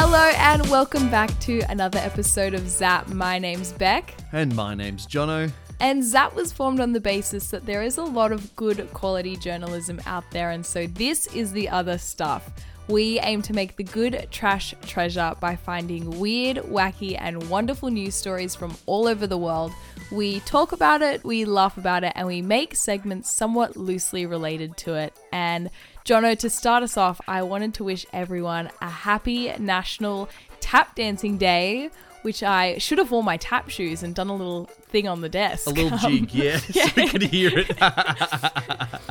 [0.00, 3.08] Hello and welcome back to another episode of Zap.
[3.08, 4.14] My name's Bec.
[4.30, 5.50] And my name's Jono.
[5.80, 9.36] And Zap was formed on the basis that there is a lot of good quality
[9.36, 12.48] journalism out there, and so this is the other stuff.
[12.86, 18.14] We aim to make the good trash treasure by finding weird, wacky, and wonderful news
[18.14, 19.72] stories from all over the world.
[20.10, 24.76] We talk about it, we laugh about it, and we make segments somewhat loosely related
[24.78, 25.14] to it.
[25.32, 25.70] And
[26.06, 30.30] Jono, to start us off, I wanted to wish everyone a happy National
[30.60, 31.90] Tap Dancing Day
[32.22, 35.28] which I should have worn my tap shoes and done a little thing on the
[35.28, 35.66] desk.
[35.66, 36.86] A little Um, jig, yeah, yeah.
[36.86, 37.68] so we could hear it.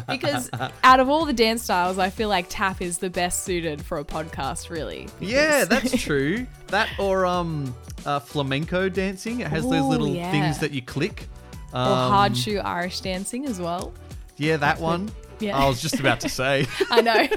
[0.09, 0.49] because
[0.83, 3.97] out of all the dance styles, I feel like tap is the best suited for
[3.99, 5.07] a podcast, really.
[5.20, 6.45] yeah, that's true.
[6.67, 7.73] That or um,
[8.05, 9.39] uh, flamenco dancing.
[9.41, 10.31] It has those little yeah.
[10.31, 11.27] things that you click.
[11.73, 13.94] or Um, hard shoe Irish dancing as well.
[14.38, 15.09] Yeah, that one.
[15.39, 15.57] Yeah.
[15.57, 16.66] I was just about to say.
[16.89, 17.27] I know.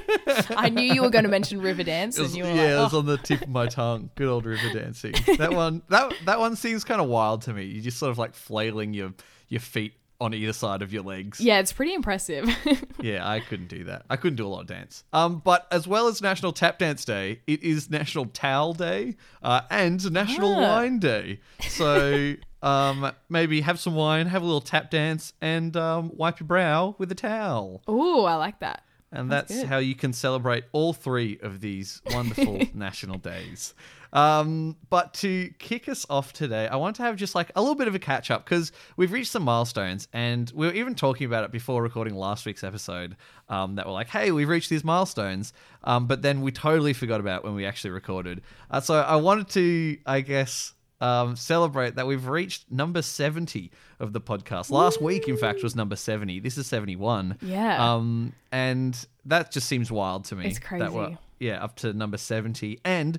[0.56, 2.82] I knew you were going to mention river dance, was- and you were yeah, it
[2.82, 2.98] was oh.
[3.00, 4.10] on the tip of my tongue.
[4.14, 5.14] Good old river dancing.
[5.38, 7.64] That one, that that one seems kind of wild to me.
[7.64, 9.12] You just sort of like flailing your
[9.48, 11.40] your feet on either side of your legs.
[11.40, 12.46] yeah, it's pretty impressive.
[13.02, 14.04] Yeah, I couldn't do that.
[14.10, 15.04] I couldn't do a lot of dance.
[15.14, 19.62] Um, but as well as National Tap Dance Day, it is National Towel Day uh,
[19.70, 20.60] and National Ah.
[20.60, 21.40] Wine Day.
[21.66, 26.46] So um, maybe have some wine, have a little tap dance, and um, wipe your
[26.46, 27.82] brow with a towel.
[27.88, 28.82] Ooh, I like that.
[29.12, 33.74] And That's that's, how you can celebrate all three of these wonderful national days.
[34.12, 37.74] Um, but to kick us off today, I want to have just like a little
[37.74, 41.26] bit of a catch up because we've reached some milestones, and we were even talking
[41.26, 43.16] about it before recording last week's episode.
[43.48, 47.18] Um, that were like, hey, we've reached these milestones, um, but then we totally forgot
[47.18, 48.42] about when we actually recorded.
[48.70, 54.12] Uh, so I wanted to, I guess, um, celebrate that we've reached number 70 of
[54.12, 54.70] the podcast.
[54.70, 56.40] Last week, in fact, was number 70.
[56.40, 57.38] This is 71.
[57.42, 57.94] Yeah.
[57.94, 60.46] Um, and that just seems wild to me.
[60.46, 61.18] It's That we're, crazy.
[61.38, 62.80] yeah, up to number 70.
[62.84, 63.18] And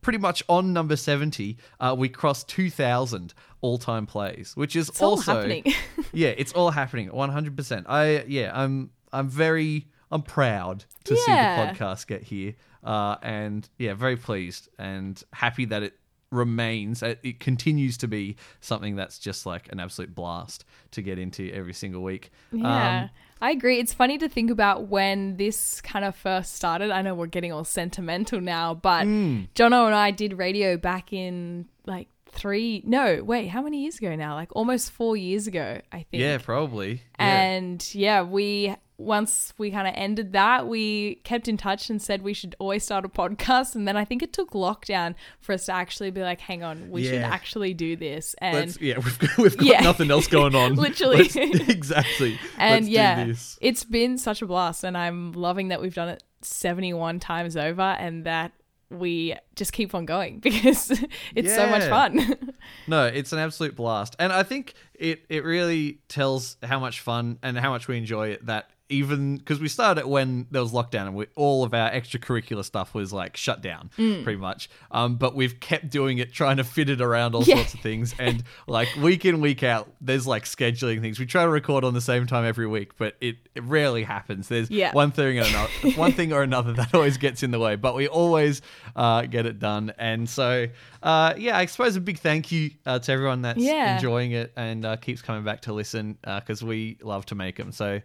[0.00, 5.02] pretty much on number 70, uh, we crossed 2,000 all time plays, which is It's
[5.02, 5.34] all also.
[5.34, 5.64] happening.
[6.12, 7.84] yeah, it's all happening 100%.
[7.88, 12.54] I, yeah, I'm, I'm very, I'm proud to see the podcast get here.
[12.84, 15.94] Uh, and yeah, very pleased and happy that it
[16.30, 21.50] remains it continues to be something that's just like an absolute blast to get into
[21.52, 23.78] every single week Yeah, Um, I agree.
[23.78, 26.90] It's funny to think about when this kind of first started.
[26.90, 29.42] I know we're getting all sentimental now, but Hmm.
[29.54, 34.14] Jono and I did radio back in like three, no, wait, how many years ago
[34.16, 34.34] now?
[34.34, 36.20] Like almost four years ago, I think.
[36.20, 37.40] yeah probably yeah.
[37.42, 42.20] And yeah, we once we kind of ended that, we kept in touch and said
[42.20, 43.76] we should always start a podcast.
[43.76, 46.90] And then I think it took lockdown for us to actually be like, hang on,
[46.90, 48.34] we should actually do this.
[48.38, 49.80] And Let's, yeah, we've got, we've got Yeah.
[49.82, 50.74] nothing else going on.
[50.76, 51.30] Literally.
[51.68, 52.38] Exactly.
[52.58, 53.32] and Let's yeah,
[53.68, 57.80] it's been such a blast, and I'm loving that we've done it 71 times over,
[57.82, 58.52] and that
[58.90, 60.90] we just keep on going because
[61.36, 62.36] it's so much fun.
[62.88, 67.38] No, it's an absolute blast, and I think it it really tells how much fun
[67.42, 68.46] and how much we enjoy it.
[68.46, 72.64] That even because we started when there was lockdown and we, all of our extracurricular
[72.64, 74.24] stuff was like shut down, Mm.
[74.24, 74.70] pretty much.
[74.90, 77.56] Um, but we've kept doing it, trying to fit it around all Yeah.
[77.56, 81.18] sorts of things, and like week in week out, there's like scheduling things.
[81.18, 84.48] We try to record on the same time every week, but it, it rarely happens.
[84.48, 84.92] There's Yeah.
[84.92, 87.94] one thing or another, one thing or another that always gets in the way, but
[87.94, 88.62] we always
[88.96, 89.92] uh, get it done.
[89.98, 90.66] And so,
[91.02, 93.96] uh, yeah, I suppose a big thank you uh, to everyone that's Yeah.
[93.96, 97.70] enjoying it and uh, keeps coming back to listen because we love to make them.
[97.72, 98.00] So.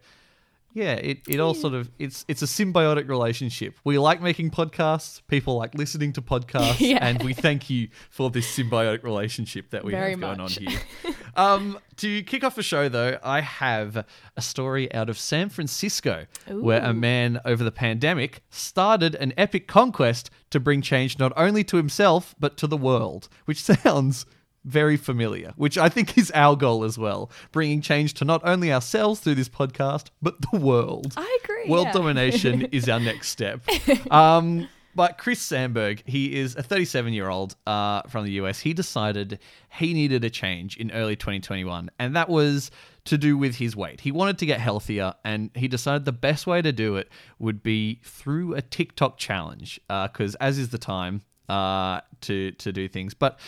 [0.75, 3.77] Yeah, it, it all sort of it's it's a symbiotic relationship.
[3.83, 6.97] We like making podcasts, people like listening to podcasts, Yeah.
[7.01, 10.57] and we thank you for this symbiotic relationship that we Very have going much.
[10.57, 10.79] on here.
[11.35, 14.03] um, to kick off the show, though, I have
[14.35, 19.67] a story out of San Francisco where a man over the pandemic started an epic
[19.67, 24.25] conquest to bring change not only to himself but to the world, which sounds
[24.65, 28.71] very familiar, which I think is our goal as well, bringing change to not only
[28.71, 31.13] ourselves through this podcast but the world.
[31.17, 31.65] I agree.
[31.67, 31.93] World yeah.
[31.93, 33.61] domination is our next step.
[34.11, 38.59] Um, but Chris Sandberg, he is a 37 year old uh, from the US.
[38.59, 39.39] He decided
[39.79, 42.69] he needed a change in early 2021, and that was
[43.05, 44.01] to do with his weight.
[44.01, 47.09] He wanted to get healthier, and he decided the best way to do it
[47.39, 52.87] would be through a TikTok challenge, because as is the time uh, to to do
[52.87, 53.13] things.
[53.13, 53.39] But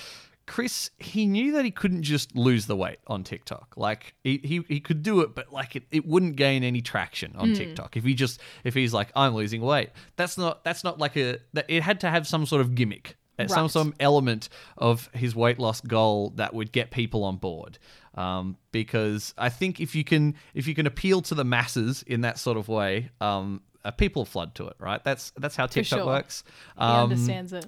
[0.48, 3.74] Chris, he knew that he couldn't just lose the weight on TikTok.
[3.78, 7.34] Like he, he, he could do it, but like it, it wouldn't gain any traction
[7.36, 9.90] on TikTok if he just if he's like I'm losing weight.
[10.18, 13.18] That's not that's not like a that it had to have some sort of gimmick,
[13.40, 13.72] uh, some Right.
[13.72, 17.80] some element of his weight loss goal that would get people on board.
[18.14, 22.22] Um, because I think if you can if you can appeal to the masses in
[22.22, 25.04] that sort of way, um, uh, people flood to it, right?
[25.04, 26.06] That's that's how TikTok sure.
[26.06, 26.44] works.
[26.78, 27.66] He Um, understands it.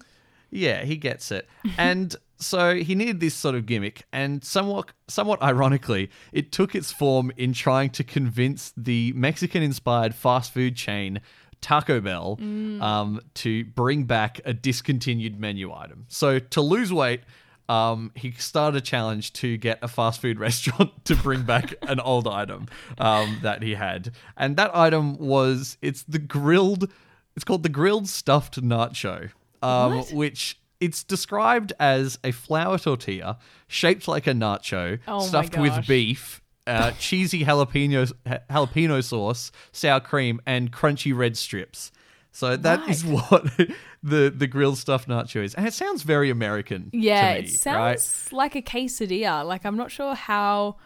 [0.50, 1.48] Yeah, he gets it.
[1.78, 6.92] And so he needed this sort of gimmick, and somewhat somewhat ironically, it took its
[6.92, 11.22] form in trying to convince the Mexican inspired fast food chain
[11.62, 12.38] Taco Bell
[12.82, 16.06] um, to bring back a discontinued menu item.
[16.08, 17.22] So to lose weight,
[17.70, 22.00] um, he started a challenge to get a fast food restaurant to bring back an
[22.00, 22.68] old item
[22.98, 26.92] um, that he had, and that item was it's the grilled.
[27.36, 29.30] It's called the grilled stuffed nacho,
[29.62, 33.38] um, which it's described as a flour tortilla
[33.68, 38.12] shaped like a nacho, Oh stuffed with beef, uh, cheesy jalapeno
[38.50, 41.92] jalapeno sauce, sour cream, and crunchy red strips.
[42.32, 43.44] So that is what
[44.04, 46.90] the the grilled stuffed nacho is, and it sounds very American.
[46.94, 49.46] Yeah, to me, it sounds like a quesadilla.
[49.46, 50.78] Like I'm not sure how.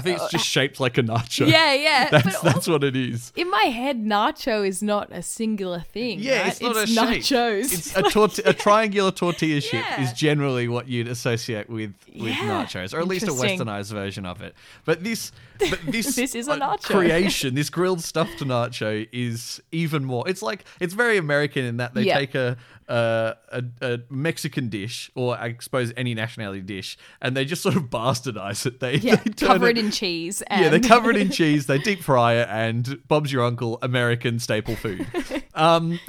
[0.00, 1.46] I think it's just shaped like a nacho.
[1.48, 2.08] Yeah, yeah.
[2.10, 3.32] that's that's what it is.
[3.36, 6.18] in my head, nacho is not a singular thing.
[6.20, 6.48] Yeah, right?
[6.52, 7.22] it's not a shape.
[7.22, 7.72] nachos.
[7.72, 12.64] It's a, torti- a triangular tortilla shape is generally what you'd associate with with Yeah.
[12.64, 14.54] nachos, or at least a westernized version of it.
[14.84, 16.82] But this, but this, This is a uh, nacho.
[16.84, 17.54] creation.
[17.54, 20.28] This grilled stuffed nacho is even more.
[20.28, 22.18] It's like it's very American in that they Yeah.
[22.18, 22.56] take a,
[22.90, 27.76] a a a Mexican dish, or I suppose any nationality dish, and they just sort
[27.76, 28.80] of bastardize it.
[28.80, 30.42] They, yeah, they cover it it in cheese.
[30.42, 31.66] And yeah, they cover it in cheese.
[31.66, 35.06] They deep fry it, and Bob's your uncle, American staple food.
[35.54, 36.00] um,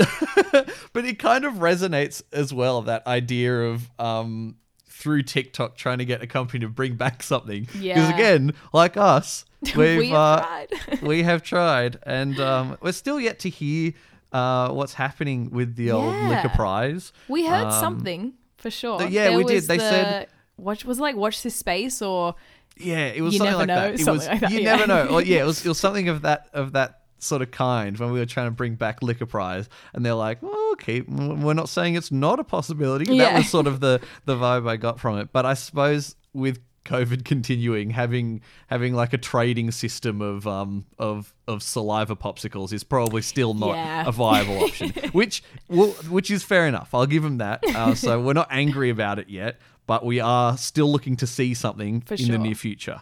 [0.93, 4.55] but it kind of resonates as well that idea of um,
[4.87, 7.61] through TikTok trying to get a company to bring back something.
[7.63, 8.13] Because Yeah.
[8.15, 9.45] again, like us,
[9.75, 10.37] we've we have uh,
[10.67, 11.01] tried.
[11.01, 13.93] we have tried, and um, we're still yet to hear
[14.31, 16.29] uh, what's happening with the old Yeah.
[16.29, 17.11] Lick-a-Prize.
[17.27, 18.99] we heard Um, something for sure.
[18.99, 19.55] th- yeah, we did.
[19.55, 22.35] was They the- said- Watch was it like watch this space or
[22.77, 23.93] Yeah, it was You something never like know, that.
[23.95, 24.75] It something was like that, you yeah.
[24.75, 25.05] never know.
[25.07, 28.11] Or, yeah, it was it was something of that of that sort of kind when
[28.11, 31.93] we were trying to bring back Lick-a-Prize, and they're like, well, okay, we're not saying
[31.95, 33.05] it's not a possibility.
[33.05, 33.37] That Yeah.
[33.37, 35.29] was sort of the the vibe I got from it.
[35.33, 41.33] But I suppose with COVID continuing, having having like a trading system of um of
[41.47, 44.07] of saliva popsicles is probably still not Yeah.
[44.07, 44.89] a viable option.
[45.11, 46.93] which well, which is fair enough.
[46.93, 47.63] I'll give them that.
[47.75, 51.53] Uh, so we're not angry about it yet, but we are still looking to see
[51.53, 53.01] something For in the near future.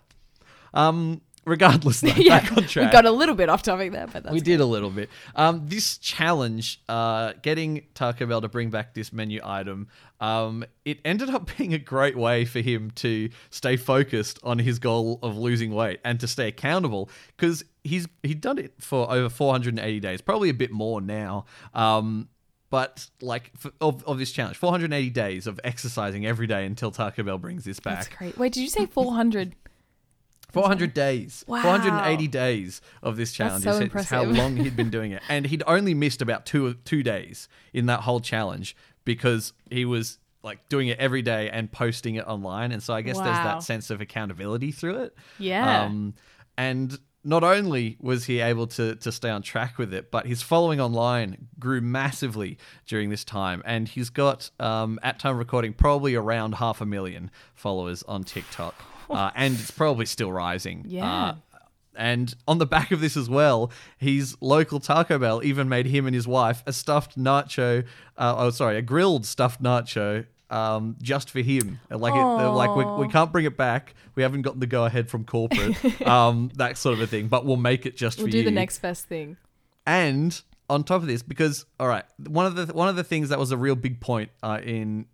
[0.73, 4.23] Um, regardless, though, yeah, back on we got a little bit off topic there, but
[4.23, 5.09] that's We did a little bit.
[5.35, 9.87] Um, this challenge, uh, getting Taco Bell to bring back this menu item,
[10.19, 14.79] um, it ended up being a great way for him to stay focused on his
[14.79, 19.29] goal of losing weight and to stay accountable because he's he'd done it for over
[19.29, 21.45] 480 days, probably a bit more now.
[21.73, 22.29] Um,
[22.69, 27.23] but like for, of, of this challenge, 480 days of exercising every day until Taco
[27.23, 27.95] Bell brings this back.
[27.95, 28.37] That's great.
[28.37, 29.55] Wait, did you say 400?
[30.51, 31.43] 400 days.
[31.47, 31.61] Wow.
[31.61, 33.63] 480 days of this challenge.
[33.63, 35.21] That's so is- is how long he'd been doing it.
[35.29, 38.75] And he'd only missed about two two days in that whole challenge
[39.05, 42.71] because he was like doing it every day and posting it online.
[42.71, 45.15] And so I guess there's that sense of accountability through it.
[45.37, 45.83] Yeah.
[45.83, 46.13] Um,
[46.57, 50.41] and not only was he able to to stay on track with it, but his
[50.41, 52.57] following online grew massively
[52.87, 56.85] during this time, and he's got um, at time of recording probably around half a
[56.85, 58.73] million followers on TikTok,
[59.17, 60.85] uh, and it's probably still rising.
[60.87, 61.05] Yeah.
[61.05, 61.35] Uh,
[61.95, 66.05] and on the back of this as well, his local Taco Bell even made him
[66.05, 67.85] and his wife a stuffed nacho.
[68.17, 70.25] Uh, oh, sorry, a grilled stuffed nacho.
[70.49, 73.93] Um, just for him, like it, like we, we can't bring it back.
[74.15, 77.27] We haven't gotten the go ahead from corporate, um, that sort of a thing.
[77.27, 78.37] But we'll make it just we'll for you.
[78.37, 79.37] We'll do the next best thing.
[79.85, 83.29] And on top of this, because all right, one of the one of the things
[83.29, 85.05] that was a real big point uh, in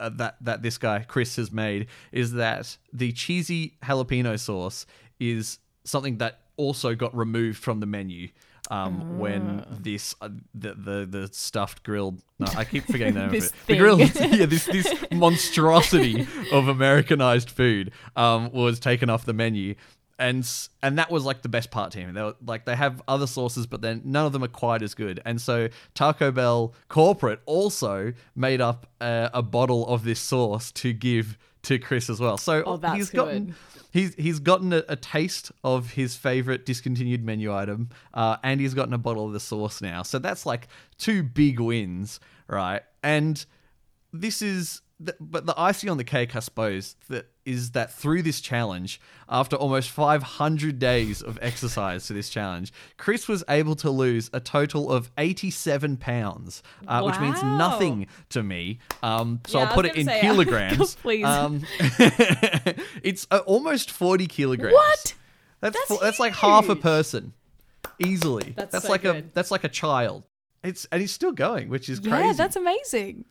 [0.00, 4.86] uh, that that this guy Chris has made is that the cheesy jalapeno sauce
[5.20, 8.28] is something that also got removed from the menu.
[8.70, 9.76] Um, when Ah.
[9.82, 13.54] this uh, the, the the stuffed grilled no I keep forgetting the name This of
[13.54, 14.00] it the grilled
[14.38, 19.74] yeah this this monstrosity of Americanized food um, was taken off the menu
[20.18, 20.48] and
[20.82, 22.14] and that was like the best part to him.
[22.14, 24.94] They were, like they have other sauces, but then none of them are quite as
[24.94, 25.20] good.
[25.24, 30.92] And so Taco Bell corporate also made up a, a bottle of this sauce to
[30.92, 32.36] give to Chris as well.
[32.38, 33.54] So Oh, he's gotten good.
[33.92, 38.74] he's he's gotten a, a taste of his favorite discontinued menu item, uh, and he's
[38.74, 40.02] gotten a bottle of the sauce now.
[40.02, 40.68] So that's like
[40.98, 42.82] two big wins, right?
[43.02, 43.44] And
[44.12, 48.22] this is the, but the icing on the cake, I suppose, that is that through
[48.22, 53.90] this challenge, after almost 500 days of exercise to this challenge, Chris was able to
[53.90, 58.78] lose a total of 87 pounds, uh, which means nothing to me.
[59.02, 60.94] Um, so Yeah, I'll put it in say, kilograms.
[60.94, 61.24] please.
[61.24, 61.62] Um,
[63.02, 64.74] it's uh, almost 40 kilograms.
[64.74, 65.14] What?
[65.60, 67.32] That's That's that's like half a person,
[67.98, 68.54] easily.
[68.56, 70.24] That's so like a that's like a child.
[70.62, 72.26] It's and he's still going, which is Yeah, crazy.
[72.26, 73.24] Yeah, that's amazing.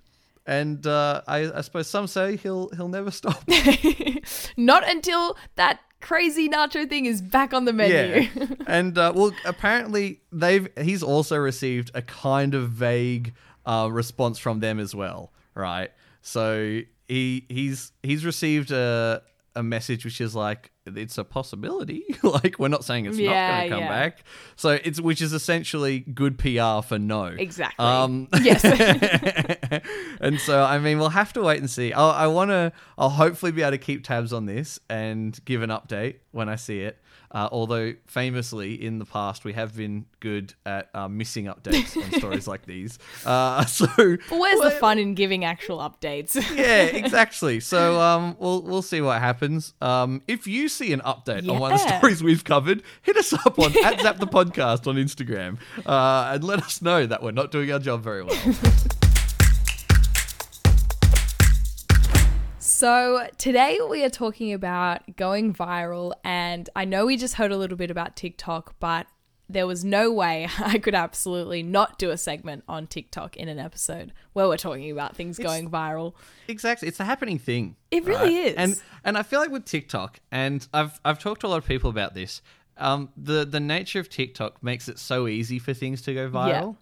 [0.46, 3.44] And uh, I, I suppose some say he'll he'll never stop.
[4.58, 8.28] Not until that crazy nacho thing is back on the menu.
[8.36, 13.34] Yeah, and uh, well, apparently they've he's also received a kind of vague
[13.66, 15.92] uh, response from them as well, right?
[16.22, 19.22] So he he's he's received a
[19.56, 22.04] a message which is like it's a possibility.
[22.24, 23.90] like we're not saying it's not going to come yeah.
[23.90, 24.24] back.
[24.56, 27.26] So it's which is essentially good PR for no.
[27.26, 27.86] Exactly.
[27.86, 28.64] Um, yes.
[30.20, 31.94] and so I mean we'll have to wait and see.
[31.94, 32.72] I'll, I want to.
[32.98, 36.56] I'll hopefully be able to keep tabs on this and give an update when I
[36.56, 37.00] see it.
[37.34, 42.12] Uh, although famously in the past we have been good at uh, missing updates on
[42.20, 43.00] stories like these.
[43.26, 46.36] Uh, so But where's the fun in giving actual updates?
[46.56, 47.60] yeah, exactly.
[47.60, 49.74] So um, we'll we'll see what happens.
[49.82, 53.34] Um, if you see an update on one of the stories we've covered, hit us
[53.34, 57.32] up on at Zap the Podcast on Instagram uh, and let us know that we're
[57.32, 58.38] not doing our job very well.
[62.74, 67.56] So, today we are talking about going viral, and I know we just heard a
[67.56, 69.06] little bit about TikTok, but
[69.48, 73.60] there was no way I could absolutely not do a segment on TikTok in an
[73.60, 76.16] episode where we're talking about things going viral.
[76.48, 77.76] Exactly, it's a happening thing.
[77.92, 78.48] It really right?
[78.48, 78.56] is.
[78.56, 81.66] and and I feel like with TikTok, and I've I've talked to a lot of
[81.66, 82.42] people about this.
[82.78, 86.78] Um, the the nature of TikTok makes it so easy for things to go viral,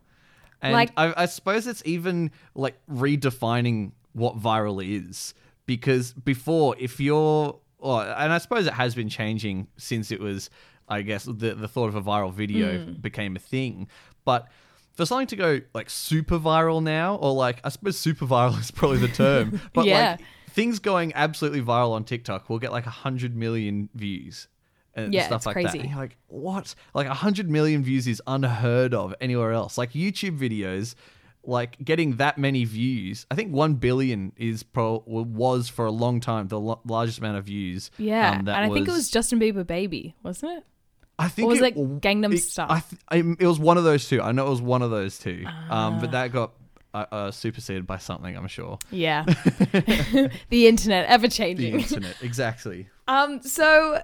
[0.61, 5.33] and Like- I, I suppose it's even like redefining what viral is
[5.75, 10.49] because before, if you're, or, and I suppose it has been changing since it was,
[10.89, 13.01] I guess the the thought of a viral video Mm.
[13.01, 13.87] became a thing,
[14.25, 14.47] but
[14.97, 18.71] for something to go like super viral now, or like I suppose super viral is
[18.71, 19.97] probably the term, but Yeah.
[20.11, 24.49] like things going absolutely viral on TikTok will get like 100 million views
[24.93, 25.63] and Yeah, stuff like that.
[25.63, 25.79] crazy.
[25.79, 26.75] And you're like, what?
[26.93, 29.77] Like 100 million views is unheard of anywhere else.
[29.77, 30.95] Like YouTube videos,
[31.43, 33.25] like getting that many views.
[33.31, 37.37] I think 1 billion is pro was for a long time the lo- largest amount
[37.37, 37.89] of views.
[37.97, 38.31] Yeah.
[38.31, 40.63] um, and I think it was Justin Bieber Baby, wasn't it?
[41.19, 42.67] I think it was it, it Gangnam Style?
[42.69, 42.79] I
[43.19, 44.21] th- it was one of those two.
[44.21, 45.43] I know it was one of those two.
[45.45, 45.97] Um, Ah.
[46.01, 46.53] but that got
[46.93, 48.35] uh, uh, superseded by something.
[48.35, 48.77] I'm sure.
[48.91, 49.23] Yeah.
[50.49, 51.73] the internet, ever changing.
[51.73, 52.87] The internet, exactly.
[53.07, 54.01] Um, so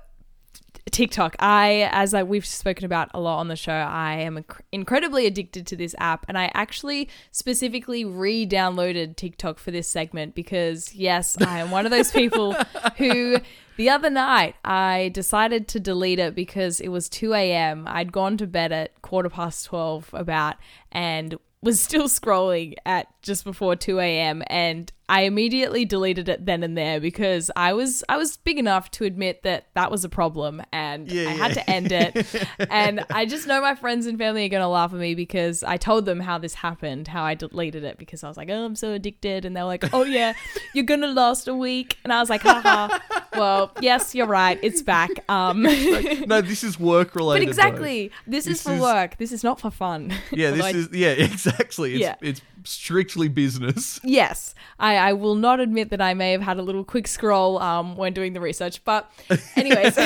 [0.91, 4.61] TikTok, I, as I, we've spoken about a lot on the show, I am inc-
[4.71, 10.93] incredibly addicted to this app, and I actually specifically re-downloaded TikTok for this segment because,
[10.93, 12.53] yes, I am one of those people
[12.97, 13.39] who.
[13.77, 17.83] The other night, I decided to delete it because it was 2 a.m.
[17.87, 20.55] I'd gone to bed at quarter past 12 about
[20.91, 24.43] and was still scrolling at just before 2 a.m.
[24.47, 28.91] and I immediately deleted it then and there because I was I was big enough
[28.91, 32.27] to admit that that was a problem and Yeah, I had to end it.
[32.69, 35.63] and I just know my friends and family are going to laugh at me because
[35.63, 38.65] I told them how this happened, how I deleted it because I was like, "Oh,
[38.65, 40.33] I'm so addicted." And they're like, "Oh yeah,
[40.73, 42.99] you're going to last a week." And I was like, "Haha.
[43.37, 44.59] Well, yes, you're right.
[44.61, 45.61] It's back." Um
[46.27, 47.45] no, this is work But related.
[47.47, 47.49] though.
[47.49, 49.17] exactly, this, is This for is- work.
[49.17, 50.13] This is not for fun.
[50.31, 51.93] Yeah, this I- is yeah, exactly.
[51.93, 52.15] It's Yeah.
[52.21, 53.99] it's strictly business.
[54.03, 57.59] Yes, I, I will not admit that I may have had a little quick scroll
[57.59, 58.83] um, when doing the research.
[58.83, 59.09] But,
[59.55, 59.97] anyways,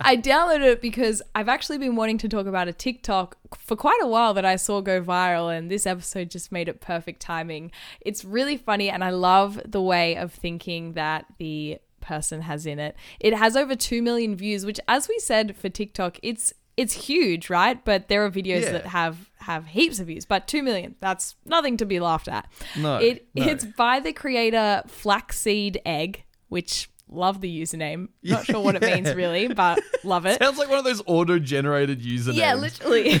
[0.00, 3.98] I downloaded it because I've actually been wanting to talk about a TikTok for quite
[4.02, 7.72] a while that I saw go viral, and this episode just made it perfect timing.
[8.00, 12.78] It's really funny, and I love the way of thinking that the person has in
[12.78, 12.94] it.
[13.20, 17.50] It has over 2 million views, which, as we said for TikTok, it's it's huge,
[17.50, 17.84] right?
[17.84, 18.72] But there are videos Yeah.
[18.72, 22.48] that have have heaps of views, but 2 million, that's nothing to be laughed at.
[22.78, 23.44] No, It no.
[23.46, 28.08] it's by the creator Flaxseed Egg, which love the username.
[28.22, 28.94] Not sure what it Yeah.
[28.94, 30.38] means really, but love it.
[30.42, 32.36] Sounds like one of those auto-generated usernames.
[32.36, 33.20] Yeah, literally.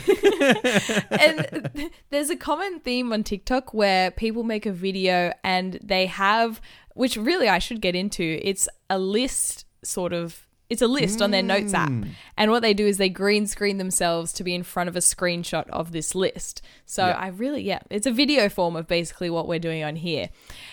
[1.10, 6.60] and there's a common theme on TikTok where people make a video and they have,
[6.94, 10.46] which really I should get into, it's a list sort of.
[10.70, 11.90] It's a list on their notes app.
[11.90, 12.12] Mm.
[12.38, 15.00] And what they do is they green screen themselves to be in front of a
[15.00, 16.62] screenshot of this list.
[16.86, 17.18] So Yeah.
[17.18, 20.30] I really, yeah, it's a video form of basically what we're doing on here.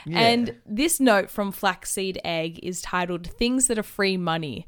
[0.09, 4.65] And this note from Flaxseed Egg is titled Things That Are Free Money.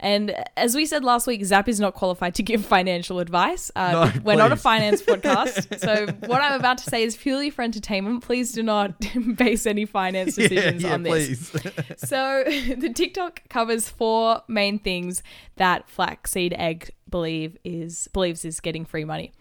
[0.00, 3.70] And as we said last week, Zap is not qualified to give financial advice.
[3.76, 5.78] Uh, No, we're not a finance podcast.
[5.78, 8.22] so what I'm about to say is purely for entertainment.
[8.22, 8.94] Please do not
[9.36, 11.52] base any finance decisions yeah, yeah, on this.
[11.98, 15.22] So the TikTok covers four main things
[15.56, 19.32] that Flaxseed Egg believe is believes is getting free money.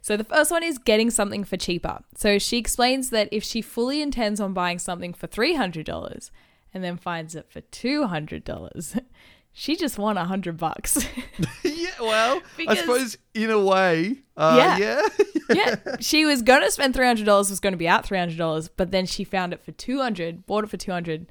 [0.00, 2.00] So the first one is getting something for cheaper.
[2.16, 6.30] So she explains that if she fully intends on buying something for three hundred dollars
[6.72, 8.96] and then finds it for two hundred dollars,
[9.52, 11.06] she just won a hundred bucks.
[11.64, 14.78] yeah, well, Because- I suppose in a way, uh, Yeah.
[14.78, 15.08] yeah.
[15.84, 17.50] yeah, she was gonna spend three hundred dollars.
[17.50, 20.46] Was gonna be out three hundred dollars, but then she found it for two hundred.
[20.46, 21.26] Bought it for two hundred.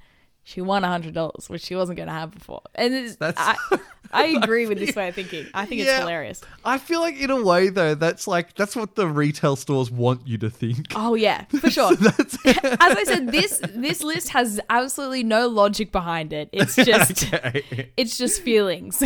[0.47, 2.61] She won a hundred dollars, which she wasn't gonna have before.
[2.73, 3.79] And it's, That's- I,
[4.13, 5.45] I agree with this way of thinking.
[5.53, 6.41] I think it's hilarious.
[6.63, 10.25] I feel like in a way though, that's like that's what the retail stores want
[10.25, 10.93] you to think.
[10.95, 11.91] Oh yeah, for sure.
[11.91, 16.47] As I said, this this list has absolutely no logic behind it.
[16.53, 17.91] It's just okay.
[17.97, 18.99] it's just feelings.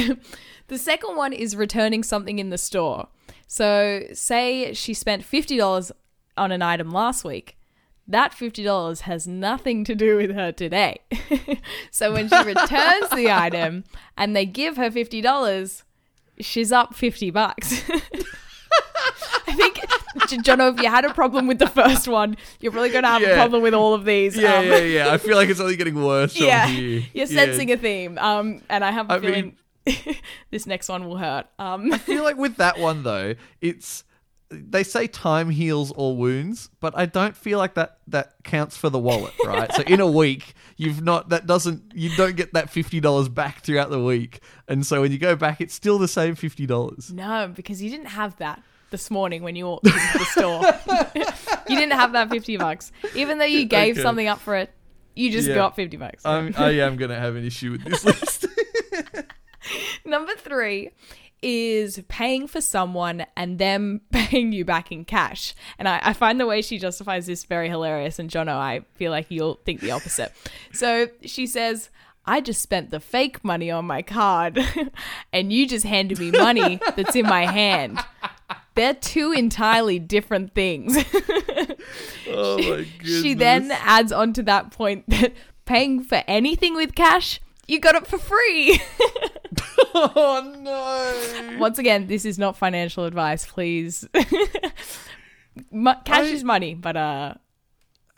[0.68, 3.08] the second one is returning something in the store.
[3.48, 5.92] So, say she spent $50
[6.38, 7.58] on an item last week.
[8.12, 11.00] That $50 has nothing to do with her today.
[11.92, 13.84] so, when she returns the item
[14.18, 15.84] and they give her $50,
[16.40, 17.82] she's up 50 bucks.
[19.48, 19.80] I think,
[20.44, 23.24] Jono, if you had a problem with the first one, you're really going to have
[23.24, 24.38] a problem with all of these.
[24.38, 25.12] Yeah, Um, yeah, yeah.
[25.12, 27.04] I feel like it's only getting worse yeah, here.
[27.14, 27.46] you're Yeah.
[27.46, 28.18] sensing a theme.
[28.18, 29.56] Um, and I have a I feeling
[30.52, 31.48] this next one will hurt.
[31.60, 34.04] Um, I feel like with that one though, it's
[34.52, 38.90] they say time heals all wounds, but I don't feel like that that counts for
[38.90, 39.72] the wallet, right?
[39.74, 43.64] so in a week, you've not that doesn't you don't get that fifty dollars back
[43.64, 47.12] throughout the week, and so when you go back, it's still the same fifty dollars.
[47.14, 50.62] no, because you didn't have that this morning when you walked into the store.
[51.70, 54.02] you didn't have that fifty bucks, even though you gave Okay.
[54.04, 54.70] something up for it.
[55.16, 55.56] You just Yeah.
[55.56, 56.26] got fifty bucks.
[56.26, 58.46] I'm, I am gonna have an issue with this list.
[60.06, 60.90] Number three
[61.42, 65.54] is paying for someone and them paying you back in cash.
[65.80, 68.20] And I, I find the way she justifies this very hilarious.
[68.20, 70.32] And Jono, I feel like you'll think the opposite.
[70.74, 71.90] so she says,
[72.26, 74.60] I just spent the fake money on my card
[75.34, 78.00] and you just handed me money that's in my hand.
[78.76, 80.96] They're two entirely different things.
[82.30, 83.22] oh my goodness.
[83.22, 85.34] she then adds on to that point that
[85.66, 88.80] paying for anything with cash, you got it for free.
[89.94, 91.58] Oh no.
[91.60, 94.08] Once again, this is not financial advice, please.
[95.72, 97.34] Mo- cash I- is money, but uh,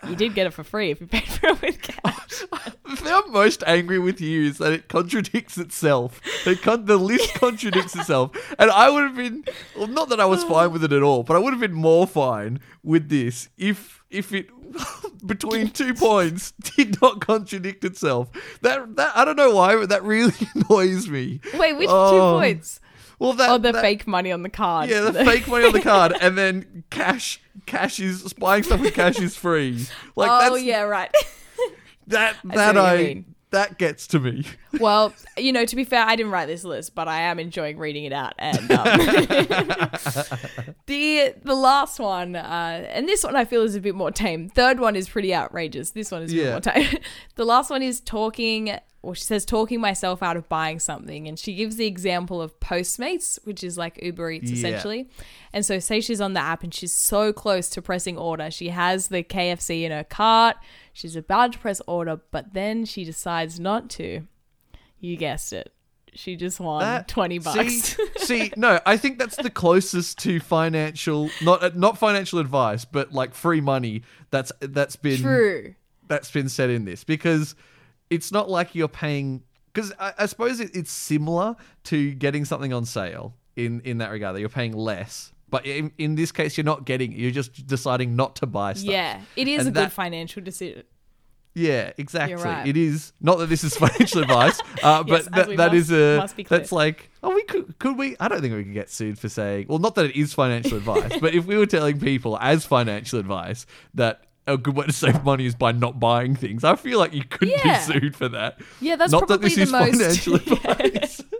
[0.07, 2.43] you did get it for free if you paid for it with cash.
[2.87, 6.21] The thing I'm most angry with you is that it contradicts itself.
[6.45, 8.31] It con- the list contradicts itself.
[8.59, 9.43] And I would have been,
[9.75, 11.73] well, not that I was fine with it at all, but I would have been
[11.73, 14.47] more fine with this if if it
[15.27, 18.29] between two points did not contradict itself.
[18.61, 21.39] That that I don't know why, but that really annoys me.
[21.55, 22.11] Wait, which Oh.
[22.11, 22.79] two um, points?
[23.19, 24.89] Well, that Oh, the that- fake money on the card.
[24.89, 27.39] Yeah, the fake money on the card, and then cash.
[27.67, 29.85] Cash is buying stuff with cash is free.
[30.15, 31.11] Like that's oh that's yeah, right.
[32.07, 33.32] that that what you I mean.
[33.53, 34.45] That gets to me.
[34.79, 37.77] well, you know, to be fair, I didn't write this list, but I am enjoying
[37.77, 38.33] reading it out.
[38.37, 38.85] And um,
[40.85, 44.49] the the last one, uh, and this one I feel is a bit more tame.
[44.49, 45.91] Third one is pretty outrageous.
[45.91, 46.43] This one is a Yeah.
[46.43, 46.97] bit more tame.
[47.35, 48.77] the last one is talking.
[49.03, 52.57] Well, she says talking myself out of buying something, and she gives the example of
[52.61, 54.55] Postmates, which is like Uber Eats Yeah.
[54.57, 55.09] essentially.
[55.51, 58.49] And so, say she's on the app and she's so close to pressing order.
[58.49, 60.55] She has the KFC in her cart.
[60.93, 64.25] She's about to press order, but then she decides not to.
[65.01, 65.73] You guessed it.
[66.15, 67.57] She just won That- 20 bucks.
[67.97, 72.85] See, see, no, I think that's the closest to financial, not uh, not financial advice,
[72.85, 74.03] but like free money.
[74.29, 75.75] That's that's been True.
[76.07, 77.55] that's been said in this because
[78.09, 79.43] it's not like you're paying.
[79.73, 84.11] Because I, I suppose it, it's similar to getting something on sale in in that
[84.11, 85.31] regard that you're paying less.
[85.49, 87.11] But in, in this case, you're not getting.
[87.11, 88.91] You're just deciding not to buy stuff.
[88.91, 90.83] Yeah, it is And a good that- financial decision.
[91.55, 92.33] Yeah, exactly.
[92.33, 92.67] right.
[92.67, 95.91] It is not that this is financial advice, uh, but Yes, that, that must- is
[95.91, 96.59] a must be clear.
[96.59, 99.29] that's like oh we could could we I don't think we could get sued for
[99.29, 102.65] saying well not that it is financial advice, but if we were telling people as
[102.65, 106.75] financial advice that a good way to save money is by not buying things, I
[106.75, 107.85] feel like you could Yeah.
[107.85, 108.59] be sued for that.
[108.81, 111.21] Yeah, that's not that this the is most- financial advice.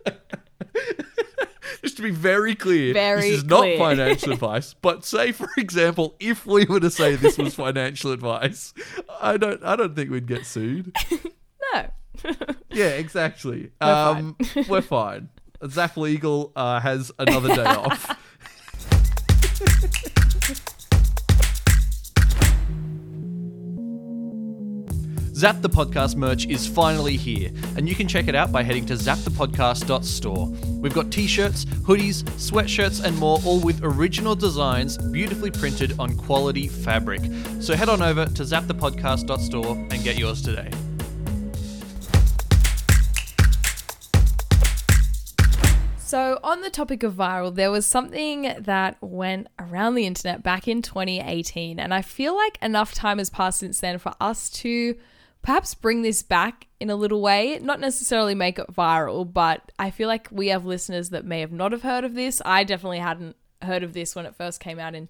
[1.84, 4.74] Just to be very clear, Very this is not financial advice.
[4.74, 8.74] But say, for example, if we were to say this was financial advice,
[9.20, 10.96] I don't, I don't think we'd get sued.
[11.74, 11.86] No.
[12.72, 13.72] Yeah, exactly.
[13.82, 14.38] We're um,
[14.70, 15.28] we're fine.
[15.68, 18.18] Zap Legal uh, has another day off.
[25.44, 28.86] Zap the Podcast merch is finally here, and you can check it out by heading
[28.86, 30.48] to zapthepodcast.store.
[30.80, 36.16] We've got t shirts, hoodies, sweatshirts, and more, all with original designs beautifully printed on
[36.16, 37.20] quality fabric.
[37.60, 40.72] So head on over to zapthepodcast.store and get yours today.
[45.98, 50.70] So, on the topic of viral, there was something that went around the internet back
[50.70, 54.96] in 2018, and I feel like enough time has passed since then for us to
[55.44, 59.92] perhaps bring this back in a little way, not necessarily make it viral, but I
[59.92, 62.42] feel like we have listeners that may have not have heard of this.
[62.44, 65.06] I definitely hadn't heard of this when it first came out in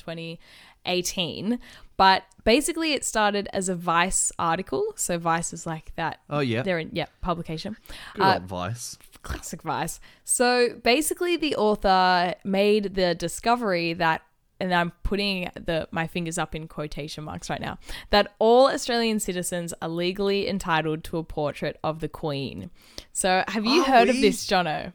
[0.84, 1.60] 2018,
[1.98, 4.94] but basically it started as a Vice article.
[4.96, 6.20] So Vice is like that.
[6.30, 7.78] Oh yeah, They're in yeah, publication.
[8.14, 8.98] good uh, Vice.
[9.22, 10.00] classic Vice.
[10.24, 14.22] So basically, the author made the discovery that,
[14.60, 17.78] and I'm putting the my fingers up in quotation marks right now,
[18.12, 22.70] that all Australian citizens are legally entitled to a portrait of the Queen.
[23.12, 24.94] So have you Are heard of this, Jono?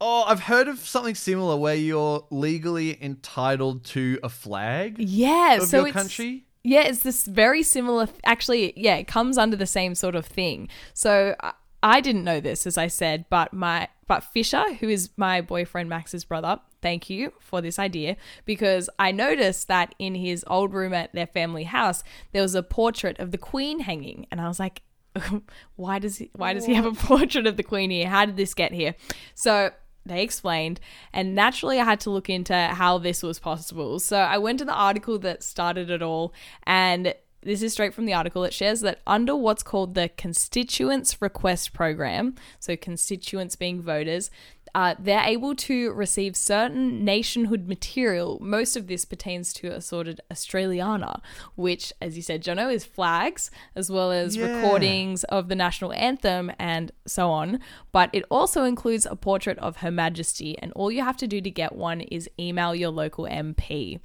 [0.00, 5.56] Oh, I've heard of something similar where you're legally entitled to a flag Yeah.
[5.56, 6.46] of so your it's, country.
[6.64, 8.08] Yeah, it's this very similar.
[8.24, 10.68] Actually, yeah, it comes under the same sort of thing.
[10.94, 11.52] So uh,
[11.82, 15.88] I, didn't know this, as I said, but my but Fisher, who is my boyfriend
[15.88, 20.92] Max's brother, thank you for this idea because I noticed that in his old room
[20.92, 24.58] at their family house there was a portrait of the Queen hanging, and I was
[24.58, 24.82] like,
[25.76, 28.08] why does he why does he have a portrait of the Queen here?
[28.08, 28.94] How did this get here?
[29.34, 29.70] So
[30.06, 30.80] they explained,
[31.12, 34.00] and naturally, I had to look into how this was possible.
[34.00, 36.32] So I went to the article that started it all,
[36.64, 38.44] and this is straight from the article.
[38.44, 44.30] It shares that under what's called the Constituents Request Program, so constituents being voters,
[44.72, 48.38] uh, they're able to receive certain nationhood material.
[48.40, 51.20] Most of this pertains to assorted Australiana,
[51.56, 54.44] which, as you said, Jono, is flags as well as Yeah.
[54.62, 57.58] recordings of the national anthem and so on.
[57.90, 61.40] But it also includes a portrait of Her Majesty, and all you have to do
[61.40, 63.98] to get one is email your local MP.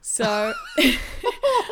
[0.00, 0.54] So.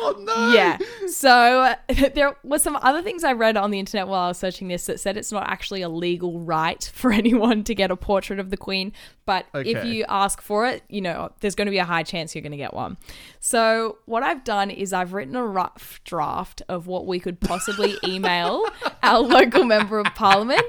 [0.01, 0.53] Oh no!
[0.53, 0.77] Yeah.
[1.07, 1.73] So
[2.13, 4.85] there were some other things I read on the internet while I was searching this
[4.85, 8.49] that said it's not actually a legal right for anyone to get a portrait of
[8.49, 8.93] the Queen.
[9.25, 12.33] But if you ask for it, you know, there's going to be a high chance
[12.33, 12.97] you're going to get one.
[13.39, 17.97] So what I've done is I've written a rough draft of what we could possibly
[18.03, 18.65] email
[19.03, 20.63] our local member of parliament.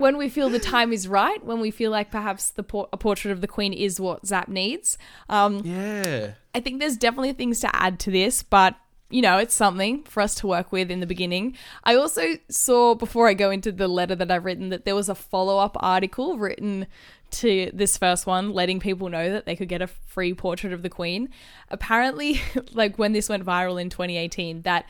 [0.00, 2.96] When we feel the time is right, when we feel like perhaps the por- a
[2.96, 6.32] portrait of the Queen is what Zap needs, um, Yeah.
[6.54, 8.74] I think there's definitely things to add to this, but
[9.10, 11.56] you know, it's something for us to work with in the beginning.
[11.82, 15.08] I also saw before I go into the letter that I've written that there was
[15.08, 16.86] a follow up article written
[17.30, 20.82] to this first one, letting people know that they could get a free portrait of
[20.82, 21.30] the Queen.
[21.70, 22.40] Apparently,
[22.72, 24.84] like when this went viral in 2018, that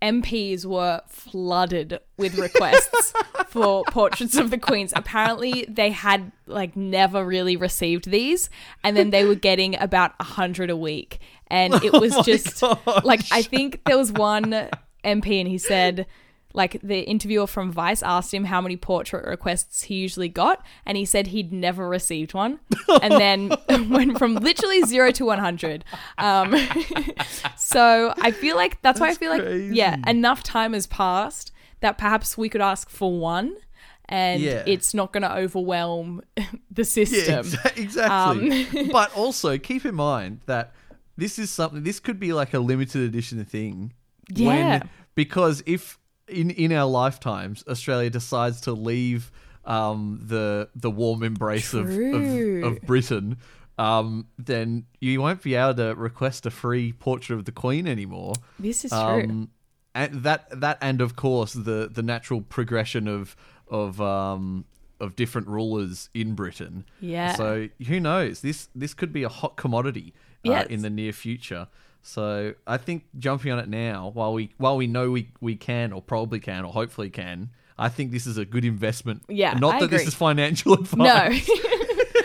[0.00, 3.12] MPs were flooded with requests
[3.48, 4.92] for portraits of the queens.
[4.96, 8.48] Apparently, they had like never really received these,
[8.82, 12.22] and then they were getting about a hundred a week, and it was oh my
[12.22, 13.04] just gosh.
[13.04, 14.70] like I think there was one
[15.04, 16.06] MP, and he said.
[16.56, 20.96] Like the interviewer from Vice asked him how many portrait requests he usually got, and
[20.96, 22.58] he said he'd never received one,
[23.02, 23.52] and then
[23.90, 25.84] went from literally zero to one hundred.
[26.18, 26.56] Um,
[27.56, 31.52] so I feel like that's, why I That's feel like yeah, enough time has passed
[31.80, 33.54] that perhaps we could ask for one,
[34.08, 34.62] and Yeah.
[34.66, 37.44] it's not going to overwhelm the Yeah, system.
[37.44, 38.66] exa- exactly.
[38.80, 40.72] Um, but also keep in mind that
[41.18, 41.82] this is something.
[41.82, 43.92] This could be like a limited edition thing.
[44.34, 44.82] Yeah.
[45.14, 49.30] because if in in our lifetimes Australia decides to leave
[49.64, 53.36] um, the the warm embrace of, of of Britain.
[53.78, 58.32] Um, then you won't be able to request a free portrait of the Queen anymore.
[58.58, 58.98] This is true.
[58.98, 59.50] Um,
[59.94, 63.36] and that that and of course the the natural progression of
[63.68, 64.64] of um
[64.98, 66.84] of different rulers in Britain.
[67.00, 67.34] Yeah.
[67.34, 68.40] So who knows?
[68.40, 70.14] This this could be a hot commodity
[70.46, 70.66] uh, Yes.
[70.68, 71.68] in the near future.
[72.06, 75.92] So I think jumping on it now, while we while we know we we can
[75.92, 79.24] or probably can or hopefully can, I think this is a good investment.
[79.28, 81.48] Yeah, Not I that this is financial advice.
[81.48, 81.54] No.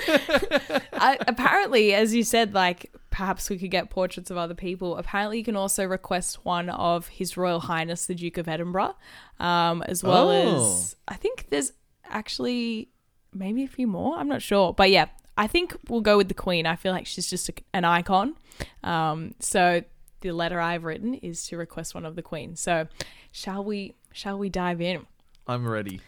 [0.94, 4.98] I, apparently, as you said, like perhaps we could get portraits of other people.
[4.98, 8.96] Apparently, you can also request one of His Royal Highness the Duke of Edinburgh,
[9.40, 10.56] um, as well Oh.
[10.76, 11.74] as I think there's
[12.06, 12.90] actually
[13.34, 14.16] maybe a few more.
[14.18, 15.08] I'm not sure, but yeah,
[15.42, 16.66] I think we'll go with the Queen.
[16.66, 18.36] I feel like she's just a, an icon.
[18.84, 19.84] Um, so
[20.22, 22.56] the letter I've written is to request one of the Queen.
[22.56, 22.88] So
[23.32, 23.96] shall we?
[24.14, 25.06] Shall we dive in?
[25.48, 26.00] I'm ready.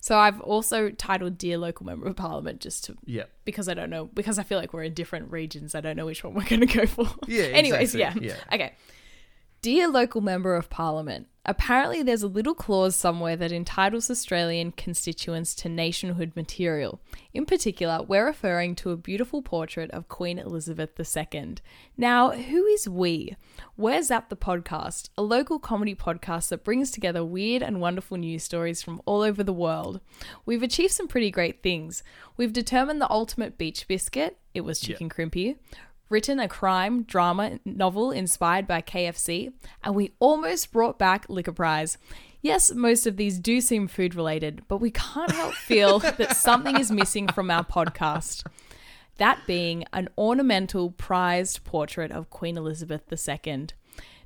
[0.00, 3.24] So I've also titled "Dear Local Member of Parliament" just to Yeah.
[3.44, 5.74] because I don't know because I feel like we're in different regions.
[5.74, 7.06] I don't know which one we're going to go for.
[7.26, 8.28] Yeah, Anyways, exactly.
[8.28, 8.36] yeah.
[8.50, 8.54] Yeah.
[8.54, 8.72] Okay.
[9.66, 15.56] Dear local member of parliament, apparently there's a little clause somewhere that entitles Australian constituents
[15.56, 17.00] to nationhood material.
[17.34, 21.56] In particular, we're referring to a beautiful portrait of Queen Elizabeth II.
[21.96, 23.34] Now, who is we?
[23.76, 28.44] We're Zap the Podcast, a local comedy podcast that brings together weird and wonderful news
[28.44, 30.00] stories from all over the world.
[30.44, 32.04] We've achieved some pretty great things.
[32.36, 35.56] We've determined the ultimate beach biscuit, it was chicken crimpy
[36.08, 41.98] written a crime drama novel inspired by KFC, and we almost brought back Lick-a-Prize.
[42.42, 46.78] Yes, most of these do seem food related, but we can't help feel that something
[46.78, 48.44] is missing from our podcast.
[49.18, 53.68] That being an ornamental, prized portrait of Queen Elizabeth II.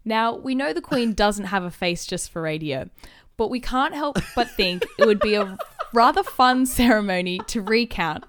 [0.05, 2.91] Now, we know the Queen doesn't have a face just for radio,
[3.37, 5.57] but we can't help but think it would be a
[5.93, 8.25] rather fun ceremony to recount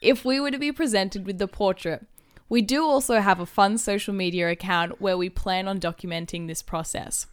[0.00, 2.06] if we were to be presented with the portrait.
[2.48, 6.62] We do also have a fun social media account where we plan on documenting this
[6.62, 7.26] process.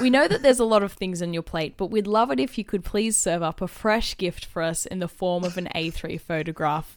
[0.00, 2.38] We know that there's a lot of things on your plate, but we'd love it
[2.40, 5.58] if you could please serve up a fresh gift for us in the form of
[5.58, 6.94] an A3 photograph.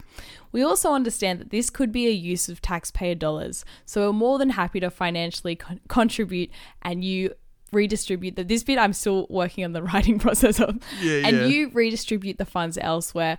[0.51, 4.37] We also understand that this could be a use of taxpayer dollars, so we're more
[4.37, 6.51] than happy to financially con- contribute
[6.81, 7.33] and you
[7.71, 11.45] redistribute that this bit I'm still working on the writing process of Yeah, and yeah.
[11.47, 13.37] you redistribute the funds elsewhere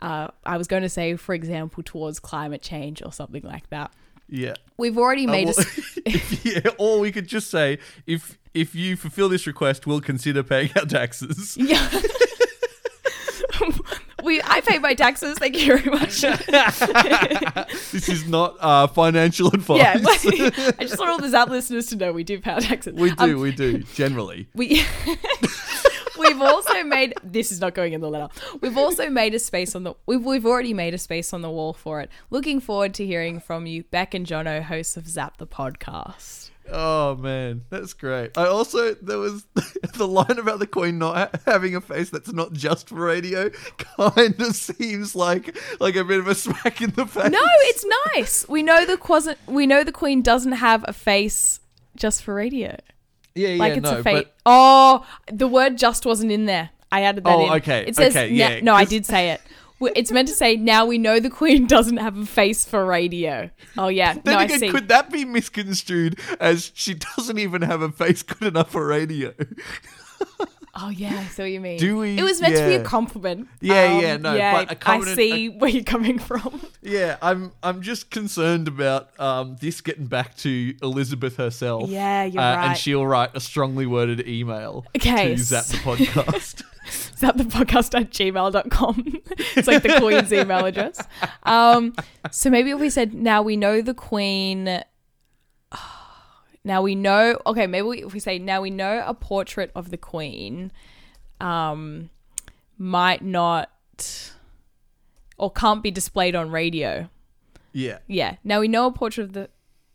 [0.00, 3.92] uh, I was going to say, for example, towards climate change or something like that.
[4.28, 4.54] Yeah.
[4.76, 5.64] We've already Uh, made well,
[6.06, 6.20] a.
[6.44, 10.70] yeah, or we could just say if if you fulfill this request, we'll consider paying
[10.76, 11.56] our taxes.
[11.68, 11.88] Yeah.
[14.22, 15.38] we, I pay my taxes.
[15.38, 16.20] Thank you very much.
[17.92, 19.78] this is not uh, financial advice.
[19.78, 19.94] yeah,
[20.78, 22.94] I just want all the Zap listeners to know we do pay our taxes.
[22.94, 24.48] we do, Um, we do generally.
[24.54, 24.82] we
[26.18, 28.28] we've also made this is not going in the letter.
[28.60, 31.50] We've also made a space on the we've we've already made a space on the
[31.50, 32.10] wall for it.
[32.30, 36.50] Looking forward to hearing from you, Bec and Jono, hosts of Zap the podcast.
[36.70, 38.36] Oh man, that's great.
[38.36, 39.46] I also there was
[39.94, 43.48] the line about the Queen not ha- having a face that's not just for radio.
[43.78, 47.30] Kind of seems like like a bit of a smack in the face.
[47.30, 48.46] No, it's nice.
[48.48, 51.60] We know the quasi- we know the Queen doesn't have a face
[51.96, 52.76] just for radio.
[53.38, 54.24] Yeah, yeah, Like it's no, a face.
[54.24, 56.70] but Oh, the word "just" wasn't in there.
[56.90, 57.52] I added that Oh, in.
[57.54, 59.40] okay, It says okay, yeah, no, I did say it.
[59.94, 63.48] It's meant to say now we know the Queen doesn't have a face for radio.
[63.76, 64.70] Oh yeah, then no, I see.
[64.70, 69.32] could that be misconstrued as she doesn't even have a face good enough for radio?
[70.80, 71.78] Oh yeah, I see what you mean.
[71.78, 72.84] Do we- It was meant to be a yeah.
[72.84, 73.40] compliment.
[73.40, 76.60] Um, Yeah, yeah, no, yeah, but I see where you're coming from.
[76.80, 81.90] Yeah, I'm I'm just concerned about um, this getting back to Elizabeth herself.
[81.90, 82.66] Yeah, you're uh, right.
[82.68, 86.62] And she'll write a strongly worded email Okay, to Zap the podcast.
[86.88, 89.22] Is that the podcast at gmail.com?
[89.56, 91.02] it's like the Queen's email address.
[91.42, 91.94] Um,
[92.30, 94.82] so maybe if we said, now we know the Queen.
[96.68, 97.40] Now we know.
[97.46, 100.70] Okay, maybe we, if we say, now we know a portrait of the Queen
[101.40, 102.10] um,
[102.76, 103.70] might not
[105.38, 107.08] or can't be displayed on radio.
[107.72, 107.98] yeah.
[108.06, 108.36] Yeah.
[108.44, 109.48] Now we know a portrait of the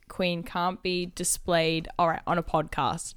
[0.08, 3.14] Queen can't be displayed, all right, on a podcast.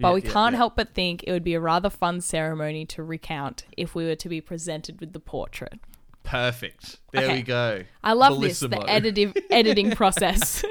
[0.00, 0.58] But Yeah, we can't yeah.
[0.58, 4.14] help but think it would be a rather fun ceremony to recount if we were
[4.16, 5.78] to be presented with the portrait.
[6.24, 6.98] Perfect.
[7.12, 7.34] There Okay.
[7.36, 7.84] we go.
[8.04, 10.62] I love this, the editing editing process.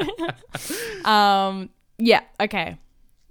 [1.06, 2.78] um, yeah, okay.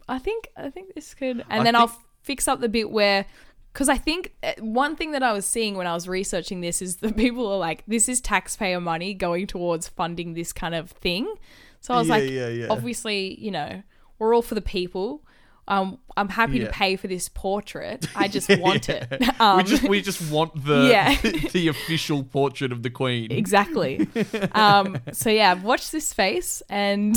[0.08, 3.26] I think I think this could, and I then I'll fix up the bit where,
[3.72, 6.80] because I think uh, one thing that I was seeing when I was researching this
[6.82, 10.90] is that people are like, this is taxpayer money going towards funding this kind of
[10.90, 11.32] thing.
[11.80, 12.66] So I was Yeah, like, yeah, yeah.
[12.70, 13.82] obviously, you know,
[14.18, 15.22] we're all for the people.
[15.68, 16.66] Um, I'm happy Yeah.
[16.66, 18.06] to pay for this portrait.
[18.14, 19.08] I just want it.
[19.20, 21.16] we Um, just we just want the Yeah.
[21.50, 23.32] the official portrait of the Queen.
[23.32, 24.06] Exactly.
[24.52, 27.16] um, so yeah, watch this face and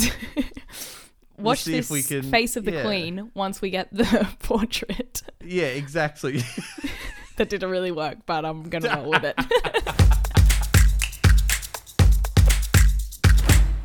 [1.42, 2.82] watch if this we can- face of the yeah.
[2.82, 5.22] queen once we get the portrait.
[5.44, 6.42] Yeah, exactly.
[7.36, 9.36] that didn't really work, but I'm gonna roll with it.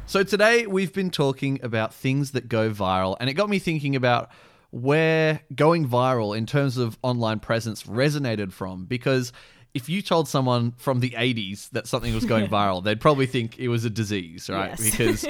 [0.08, 3.96] So today we've been talking about things that go viral, and it got me thinking
[3.98, 4.30] about
[4.72, 8.86] where going viral in terms of online presence resonated from.
[8.86, 9.34] Because
[9.74, 13.60] if you told someone from the 80s that something was going viral, they'd probably think
[13.60, 14.70] it was a disease, right?
[14.80, 14.91] Yes.
[14.91, 15.28] Because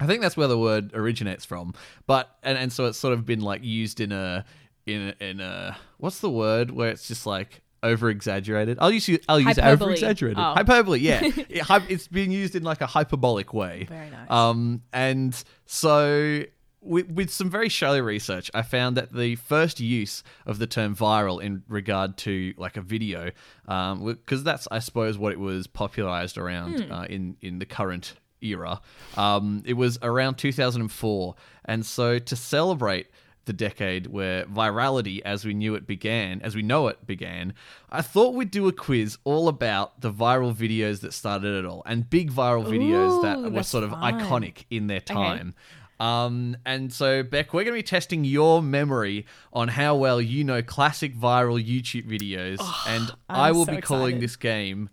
[0.00, 1.74] I think that's where the word originates from.
[2.06, 4.44] But and, and so it's sort of been like used in a
[4.86, 8.78] in a, in a what's the word where it's just like over exaggerated.
[8.80, 10.38] I'll use I'll use over exaggerated.
[10.38, 10.54] Oh.
[10.54, 11.20] Hyperbole, yeah.
[11.34, 11.46] It-
[11.88, 13.86] it's being used in like a hyperbolic way.
[13.88, 14.30] Very nice.
[14.30, 16.44] Um, and so
[16.82, 20.96] with, with some very shallow research, I found that the first use of the term
[20.96, 23.30] viral in regard to like a video,
[23.66, 26.92] because that's I suppose what it was popularized around Hmm.
[26.92, 28.80] uh, in in the current era.
[29.16, 33.06] Um, it was around 2004, and so to celebrate
[33.46, 37.54] the decade where virality as we knew it began, as we know it began,
[37.90, 41.82] I thought we'd do a quiz all about the viral videos that started it all
[41.86, 44.20] and big viral videos Ooh, that were sort of fun.
[44.20, 45.54] iconic in their time.
[45.98, 50.44] Um, and so, Bec, we're going to be testing your memory on how well you
[50.44, 52.58] know classic viral YouTube videos.
[52.86, 54.22] and I I'm will so be calling excited.
[54.22, 54.90] this game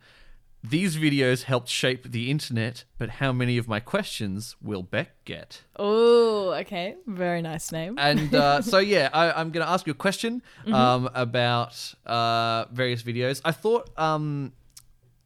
[0.63, 5.62] These videos helped shape the internet, but how many of my questions will Bec get?
[5.78, 6.96] Oh, okay.
[7.06, 7.96] Very nice name.
[7.98, 10.74] And uh, so, yeah, I, I'm going to ask you a question Mm-hmm.
[10.74, 13.39] um, about uh, various videos.
[13.46, 14.52] I thought um,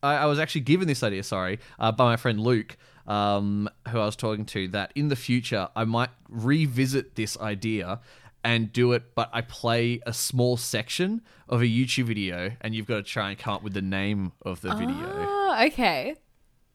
[0.04, 4.00] I, I was actually given this idea, sorry, uh, by my friend Luke, um, who
[4.00, 8.00] I was talking to, that in the future I might revisit this idea
[8.44, 12.88] and do it, but I play a small section of a YouTube video, and you've
[12.88, 14.96] got to try and come up with the name of the video.
[14.98, 16.16] Oh, okay.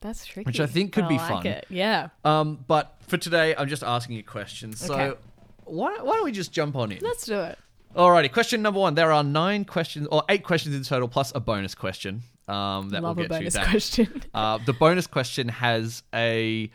[0.01, 0.47] That's tricky.
[0.47, 1.47] Which I think could but be I like fun.
[1.47, 1.67] It.
[1.71, 2.09] Yeah.
[2.25, 4.79] Um, but for today, I'm just asking you questions.
[4.81, 5.19] So Okay.
[5.65, 6.99] why, why don't we just jump on in?
[7.01, 7.59] Let's do it.
[7.97, 8.95] Alrighty, question number one.
[8.95, 12.23] There are nine questions, or eight questions in total, plus a bonus question.
[12.47, 13.61] Um, that Love we'll a bonus to.
[13.61, 14.23] That, question.
[14.35, 16.71] Uh, the bonus question has a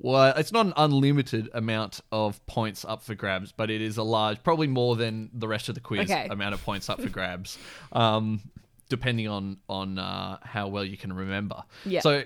[0.00, 4.02] well, it's not an unlimited amount of points up for grabs, but it is a
[4.02, 6.26] large, probably more than the rest of the quiz Okay.
[6.30, 7.58] amount of points up for grabs,
[7.92, 8.40] um,
[8.88, 11.62] depending on on uh, how well you can remember.
[11.84, 12.00] Yeah.
[12.00, 12.24] So,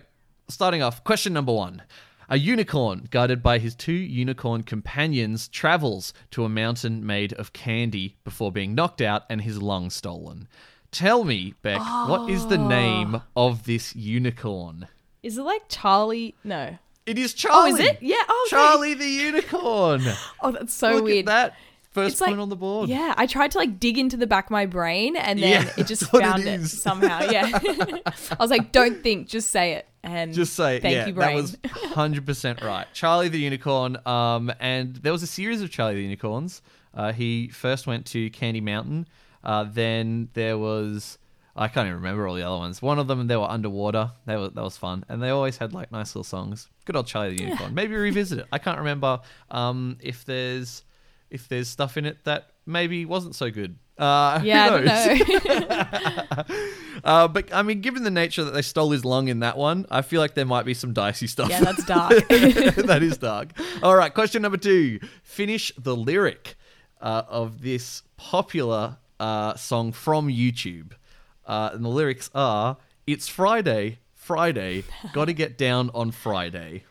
[0.49, 1.83] starting off, question number one.
[2.31, 8.17] A unicorn, guided by his two unicorn companions, travels to a mountain made of candy
[8.25, 10.49] before being knocked out and his lung stolen.
[10.91, 14.89] Tell me, Bec, what is the name of this unicorn?
[15.23, 16.35] Is it like Charlie?
[16.43, 16.79] No.
[17.07, 17.73] It is Charlie.
[17.73, 17.99] Oh, is it?
[18.01, 18.17] Yeah.
[18.29, 18.57] Oh, okay.
[18.57, 20.03] Charlie the unicorn.
[20.41, 21.19] Oh, that's so Look weird.
[21.21, 21.57] at that.
[21.91, 22.89] First It's like- point on the board.
[22.89, 25.73] Yeah, I tried to like dig into the back of my brain and then Yeah,
[25.77, 27.31] it just found it it, somehow.
[27.31, 27.51] Yeah.
[28.07, 29.87] I was like, don't think, just say it.
[30.03, 31.37] And Just say, thank yeah, you, that brain.
[31.37, 32.87] was 100% right.
[32.93, 36.61] Charlie the Unicorn, um, and there was a series of Charlie the Unicorns.
[36.93, 39.07] Uh, he first went to Candy Mountain.
[39.43, 41.17] Uh, then there was,
[41.57, 42.83] I can't even remember all the other ones.
[42.83, 44.11] One of them, they were underwater.
[44.27, 45.05] That was, that was fun.
[45.09, 46.69] And they always had like nice little songs.
[46.85, 47.75] Good old Charlie the Unicorn.
[47.75, 48.47] Maybe revisit it.
[48.51, 50.83] I can't remember um, if there's
[51.31, 53.77] if there's stuff in it that maybe wasn't so good.
[53.97, 56.57] Uh, who yeah, I don't know.
[57.05, 59.85] Uh, but I mean, given the nature that they stole his lung in that one,
[59.91, 61.51] I feel like there might be some dicey stuff.
[61.51, 62.13] yeah, that's dark.
[62.29, 63.51] that is dark.
[63.83, 65.01] All right, question number two.
[65.23, 66.57] Finish the lyric
[67.03, 70.93] uh, of this popular uh, song from YouTube.
[71.47, 72.77] Uh, and the lyrics are
[73.07, 76.85] It's Friday, Friday, gotta get down on Friday.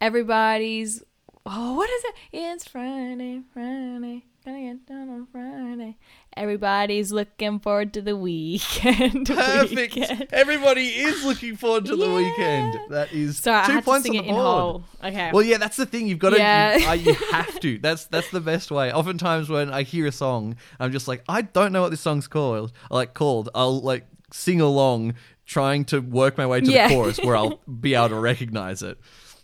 [0.00, 1.02] Everybody's.
[1.44, 2.14] Oh, what is it?
[2.32, 4.24] It's Friday, Friday.
[4.46, 5.96] Gonna get done on Friday.
[6.36, 9.26] Everybody's looking forward to the weekend.
[9.26, 9.96] Perfect.
[9.96, 10.28] weekend.
[10.32, 12.14] Everybody is looking forward to the Yeah.
[12.14, 12.78] weekend.
[12.90, 14.46] That is Sorry, two points sing on it the in board.
[14.46, 14.84] whole.
[15.02, 15.30] Okay.
[15.32, 16.06] Well, yeah, that's the thing.
[16.06, 16.38] You've got to.
[16.38, 16.76] Yeah.
[16.76, 17.78] You, uh, you have to.
[17.78, 18.92] That's that's the best way.
[18.92, 22.28] Oftentimes, when I hear a song, I'm just like, I don't know what this song's
[22.28, 22.72] called.
[22.88, 23.48] Like called.
[23.52, 26.86] I'll like sing along, trying to work my way to Yeah.
[26.86, 28.96] the chorus where I'll be able to recognize it.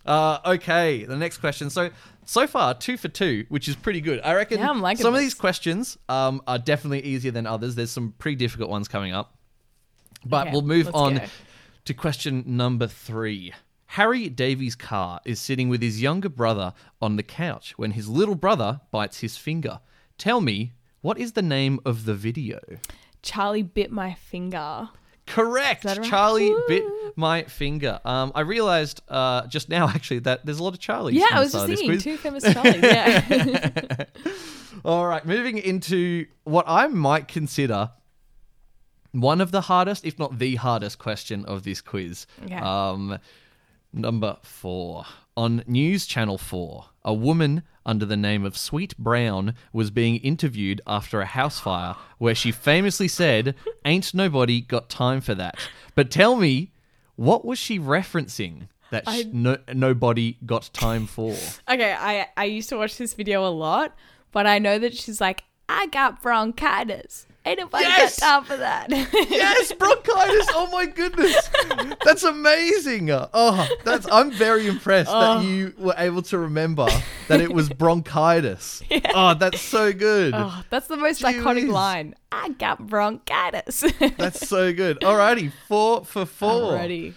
[0.06, 1.70] Uh, okay, the next question.
[1.70, 1.90] So
[2.24, 4.20] so far, two for two, which is pretty good.
[4.22, 7.74] I reckon Yeah, I'm liking some of these questions um, are definitely easier than others.
[7.74, 9.36] There's some pretty difficult ones coming up.
[10.24, 11.24] But Okay, we'll move on go.
[11.84, 13.52] to question number three.
[13.86, 18.80] Harry Davies-Carr is sitting with his younger brother on the couch when his little brother
[18.90, 19.80] bites his finger.
[20.16, 22.60] Tell me, what is the name of the video?
[23.20, 24.88] Charlie bit my finger.
[25.32, 25.84] Correct.
[25.84, 26.02] right?
[26.02, 26.62] Charlie Woo.
[26.68, 26.84] bit
[27.16, 28.00] my finger.
[28.04, 31.14] Um, I realized uh, just now actually that there's a lot of Charlies.
[31.14, 32.82] Yeah, I was just thinking two famous Charlies.
[32.82, 34.04] Yeah.
[34.84, 37.90] All right, moving into what I might consider
[39.12, 42.26] one of the hardest, if not the hardest question of this quiz.
[42.44, 42.56] Okay.
[42.56, 43.18] Um,
[43.92, 45.04] number four.
[45.36, 50.80] On News Channel 4, a woman under the name of Sweet Brown was being interviewed
[50.86, 55.56] after a house fire where she famously said, Ain't nobody got time for that.
[55.94, 56.72] But tell me,
[57.16, 61.34] what was she referencing that sh- no- nobody got time for?
[61.68, 63.96] okay, I I used to watch this video a lot,
[64.32, 67.26] but I know that she's like, I got bronchitis.
[67.44, 68.20] Ain't nobody Yes!
[68.20, 68.88] got time for that.
[69.30, 70.46] Yes, bronchitis.
[70.50, 71.50] Oh my goodness,
[72.04, 73.10] that's amazing.
[73.10, 75.40] Uh, oh, that's I'm very impressed Oh.
[75.40, 76.86] that you were able to remember
[77.26, 78.82] that it was bronchitis.
[79.14, 80.34] Oh, that's so good.
[80.36, 82.14] oh, that's the most iconic line.
[82.30, 83.80] I got bronchitis.
[84.16, 85.00] That's so good.
[85.00, 87.12] Alrighty, four for 4 Alrighty.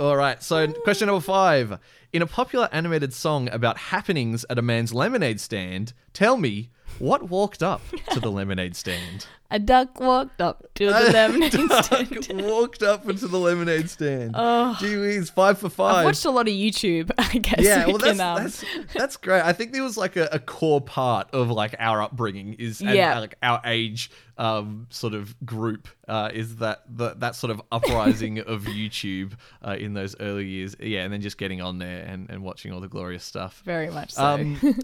[0.00, 0.42] All right.
[0.42, 1.78] So, question number five.
[2.12, 6.70] In a popular animated song about happenings at a man's lemonade stand, tell me
[7.00, 7.80] what walked up
[8.12, 9.26] to the lemonade stand.
[9.52, 12.42] A duck walked up to the lemonade Duck stand.
[12.42, 14.30] walked up into the lemonade stand.
[14.36, 14.76] Oh.
[14.78, 15.96] Gee whiz, five for five.
[15.96, 17.56] I've watched a lot of YouTube, I guess.
[17.58, 19.42] yeah, well, that's, can, um, that's that's great.
[19.42, 22.90] I think there was like a, a core part of like our upbringing is and,
[22.90, 23.18] Yeah.
[23.18, 28.38] like our age um sort of group uh is that the, that sort of uprising
[28.38, 29.32] of YouTube
[29.66, 30.76] uh, in those early years.
[30.78, 33.62] Yeah, and then just getting on there and, and watching all the glorious stuff.
[33.64, 34.24] very much so.
[34.24, 34.78] Um,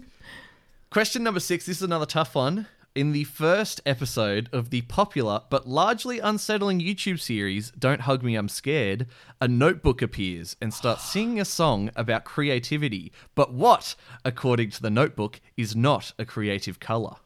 [0.89, 1.65] question number six.
[1.65, 2.67] This is another tough one.
[2.95, 8.35] In the first episode of the popular but largely unsettling YouTube series Don't Hug Me,
[8.35, 9.05] I'm Scared,
[9.39, 13.11] a notebook appears and starts singing a song about creativity.
[13.35, 13.93] But what,
[14.25, 17.17] according to the notebook, is not a creative color?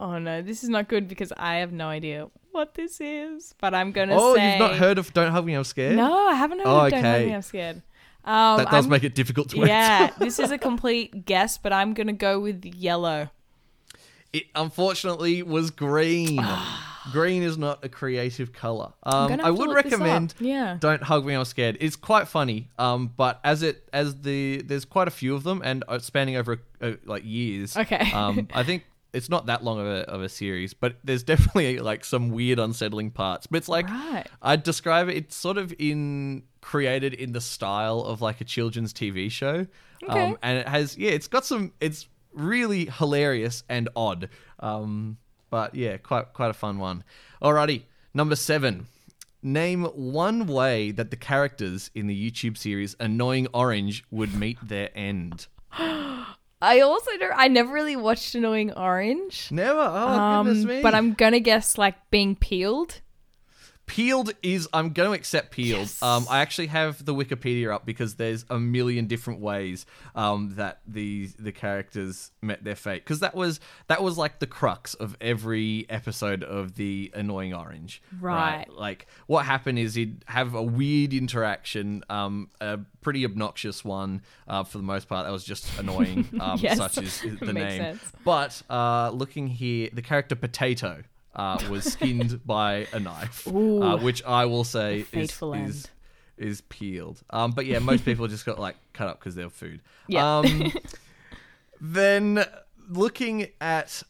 [0.00, 3.54] Oh no, this is not good because I have no idea what this is.
[3.60, 5.94] But I'm gonna Oh, say you've not heard of Don't Hug Me, I'm Scared?
[5.94, 7.26] No, I haven't heard Oh, of Don't Hug okay.
[7.26, 7.82] Me, I'm scared.
[8.24, 10.14] Um, That does I'm- make it difficult to Yeah, answer.
[10.18, 13.30] this is a complete guess, but I'm gonna go with yellow.
[14.32, 16.38] It unfortunately was green.
[17.12, 18.92] green is not a creative color.
[19.02, 20.00] Um, I would look this up.
[20.00, 20.76] recommend Yeah.
[20.78, 21.78] Don't Hug Me, I'm Scared.
[21.80, 25.62] It's quite funny, um, but as it as the there's quite a few of them
[25.64, 27.76] and uh, spanning over uh, like years.
[27.76, 28.10] Okay.
[28.12, 31.78] um, I think it's not that long of a of a series, but there's definitely
[31.78, 33.46] like some weird, unsettling parts.
[33.46, 34.26] But it's like Right.
[34.42, 35.16] I'd describe it.
[35.16, 36.42] It's sort of in
[36.72, 39.66] created in the style of like a children's TV show,
[40.04, 40.20] Okay.
[40.26, 41.72] um, and it has yeah, it's got some.
[41.80, 44.28] It's really hilarious and odd,
[44.60, 45.16] um,
[45.50, 47.04] but yeah, quite quite a fun one.
[47.42, 48.86] Alrighty, number seven.
[49.40, 54.90] Name one way that the characters in the YouTube series Annoying Orange would meet their
[54.98, 55.46] end.
[56.60, 57.32] I also don't.
[57.36, 59.48] I never really watched Annoying Orange.
[59.52, 59.78] Never.
[59.80, 60.82] Oh goodness Um, me.
[60.82, 63.00] but I'm gonna guess like being peeled.
[63.88, 65.80] Peeled is I'm going to accept peeled.
[65.80, 66.02] Yes.
[66.02, 70.80] Um, I actually have the Wikipedia up because there's a million different ways um, that
[70.86, 73.02] the the characters met their fate.
[73.04, 73.58] Because that was
[73.88, 78.00] that was like the crux of every episode of the Annoying Orange.
[78.20, 78.66] Right.
[78.70, 84.64] Like what happened is he'd have a weird interaction, um, a pretty obnoxious one uh,
[84.64, 85.26] for the most part.
[85.26, 86.76] That was just annoying, um, Yes.
[86.76, 87.80] such as the Makes name.
[87.80, 88.12] sense.
[88.24, 91.02] But uh, looking here, the character Potato
[91.34, 93.82] uh, was skinned by a knife, Ooh.
[93.82, 95.88] uh, which I will say is, is
[96.36, 97.22] is peeled.
[97.30, 99.80] Um, but yeah, most people just got like cut up because they're food.
[100.06, 100.38] Yeah.
[100.38, 100.72] Um,
[101.80, 102.44] then
[102.88, 104.02] looking at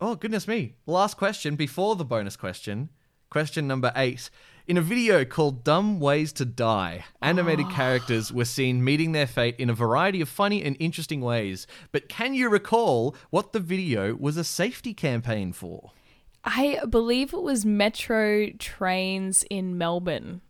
[0.00, 2.90] oh goodness me, last question before the bonus question,
[3.30, 4.30] question number eight.
[4.66, 9.56] In a video called Dumb Ways to Die, animated characters were seen meeting their fate
[9.58, 11.66] in a variety of funny and interesting ways.
[11.92, 15.92] But can you recall what the video was a safety campaign for?
[16.44, 20.40] I believe it was Metro trains in Melbourne.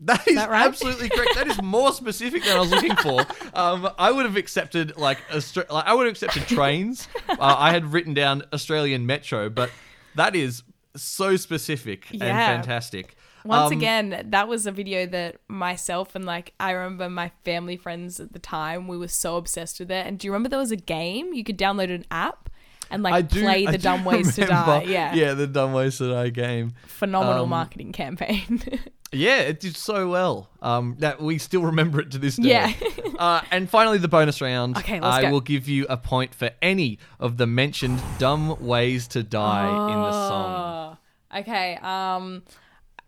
[0.00, 0.66] That is that right?
[0.66, 1.34] absolutely correct.
[1.34, 3.20] That is more specific than I was looking for.
[3.52, 7.08] Um, I would have accepted like, Austra- like I would have accepted trains.
[7.28, 9.70] Uh, I had written down Australian Metro, but
[10.16, 10.64] that is
[10.96, 13.14] so specific and fantastic.
[13.44, 17.76] Once Um, again, that was a video that myself and like I remember my family
[17.76, 20.06] friends at the time we were so obsessed with it.
[20.06, 22.50] And do you remember there was a game you could download an app
[22.90, 24.82] and like I do play the do dumb ways to die?
[24.82, 26.74] Yeah, yeah, the dumb ways to die game.
[26.86, 28.62] phenomenal Um, marketing campaign.
[29.10, 30.50] Yeah, it did so well.
[30.60, 32.50] Um, that we still remember it to this day.
[32.50, 32.72] Yeah.
[33.18, 34.76] uh, and finally, the bonus round.
[34.76, 35.30] Okay, let's I go.
[35.30, 39.98] will give you a point for any of the mentioned dumb ways to die in
[39.98, 40.98] the song.
[41.32, 41.76] Oh, Okay.
[41.76, 42.42] Um,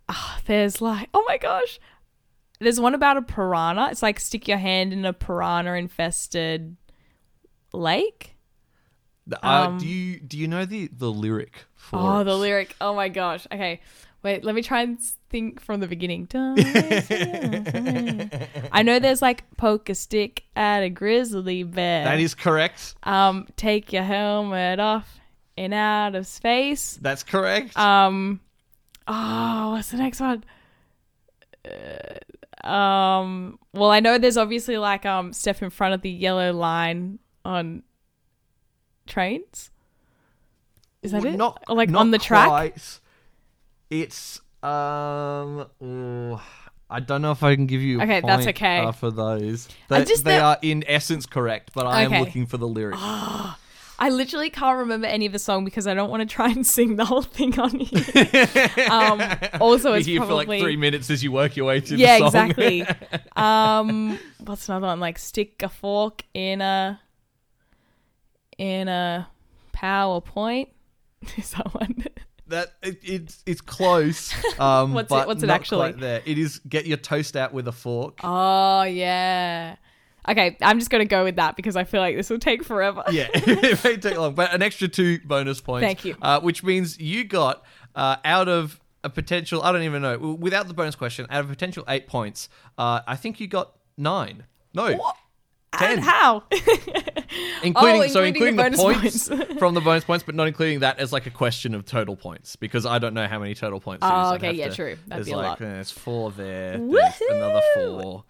[0.09, 1.79] ah, there's like, oh my gosh,
[2.61, 3.89] there's one about a piranha.
[3.91, 6.77] It's like stick your hand in a piranha infested
[7.73, 8.37] lake.
[9.31, 12.25] The- Um, uh, do you do you know the the lyric for Oh, it?
[12.25, 12.77] the lyric.
[12.81, 13.47] Oh my gosh.
[13.53, 13.81] Okay.
[14.23, 15.01] Wait, let me try and
[15.31, 16.27] think from the beginning.
[16.27, 18.31] Don't waste your time.
[18.71, 22.05] I know there's like poke a stick at a grizzly bear.
[22.05, 22.97] That is correct.
[23.05, 25.21] um take your helmet off
[25.57, 26.99] in out of space.
[27.01, 27.77] That's correct.
[27.79, 28.41] Um
[29.09, 30.45] oh, what's the next one?
[31.65, 36.53] Uh, um well, I know there's obviously like um step in front of the yellow
[36.53, 37.83] line on
[39.11, 39.71] trains.
[41.03, 41.37] Is that Well, it?
[41.37, 42.49] Not like not on the track?
[42.49, 43.01] quite.
[43.91, 45.67] It's um.
[45.83, 46.43] oh,
[46.91, 48.01] I don't know if I can give you.
[48.01, 48.79] A Okay, that's okay.
[48.81, 52.57] uh, for those, they, just they are in essence correct, but I am looking for
[52.57, 52.97] the lyric.
[54.03, 56.67] I literally can't remember any of the song because I don't want to try and
[56.67, 58.71] sing the whole thing on here.
[58.91, 59.21] um,
[59.61, 62.19] also, it's here probably for like three minutes as you work your way through yeah,
[62.19, 62.55] the song.
[62.57, 63.21] Yeah, exactly.
[63.37, 65.01] um, what's another one?
[65.01, 66.99] Like stick a fork in a
[68.61, 69.27] in a
[69.75, 70.69] PowerPoint.
[71.37, 72.05] Is that one?
[72.49, 74.35] that it, it's it's close.
[74.61, 75.93] Um, What's it- what's it actually?
[75.93, 76.21] there.
[76.27, 78.19] It is get your toast out with a fork.
[78.23, 79.77] Oh yeah.
[80.29, 83.03] Okay, I'm just gonna go with that because I feel like this will take forever.
[83.11, 85.85] Yeah, it may take long, but an extra two bonus points.
[85.87, 86.15] Thank you.
[86.21, 90.69] Uh, which means you got uh, out of a potential, I don't even know, without
[90.69, 94.45] the bonus question, out of potential eight points, uh, I think you got nine.
[94.75, 95.17] No, What?
[95.79, 96.43] Ten, And how?
[97.63, 100.49] including Oh, so including including the the, bonus points from the bonus points, but not
[100.49, 103.55] including that as like a question of total points because I don't know how many
[103.55, 104.01] total points.
[104.03, 104.15] there is.
[104.15, 104.97] Oh, I'd okay, yeah, to- true.
[105.07, 105.63] That'd there's be a like lot.
[105.63, 106.79] uh, there's four there.
[106.79, 108.25] There's another four.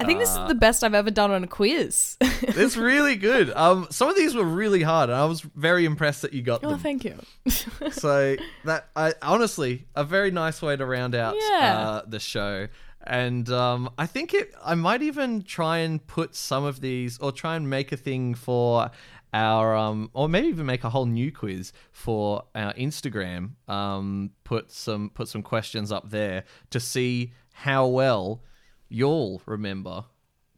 [0.00, 2.16] I think this is the best I've ever done on a quiz.
[2.56, 3.50] It's really good.
[3.50, 6.62] Um, some of these were really hard, and I was very impressed that you got
[6.62, 6.78] oh, them.
[6.78, 7.18] thank you.
[7.90, 11.78] so that I honestly a very nice way to round out Yeah.
[11.78, 12.68] uh, the show.
[13.06, 14.54] And um, I think it.
[14.62, 18.34] I might even try and put some of these, or try and make a thing
[18.34, 18.90] for
[19.32, 23.52] our, um, or maybe even make a whole new quiz for our Instagram.
[23.68, 28.42] Um, put some put some questions up there to see how well
[28.88, 30.04] you'll remember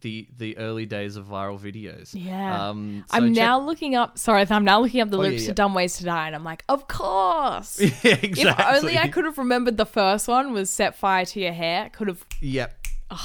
[0.03, 2.11] the the early days of viral videos.
[2.13, 2.69] Yeah.
[2.69, 4.19] Um, so I'm check- now looking up.
[4.19, 5.49] Sorry, I'm now looking up the Oh, yeah, lyrics yeah.
[5.49, 7.81] to "Dumb Ways to Die," and I'm like, of course.
[7.81, 7.91] yeah,
[8.23, 8.43] exactly.
[8.43, 11.91] If only I could have remembered the first one was "Set Fire to Your Hair."
[11.93, 12.25] Could have.
[12.41, 12.77] Yep.
[13.11, 13.19] Could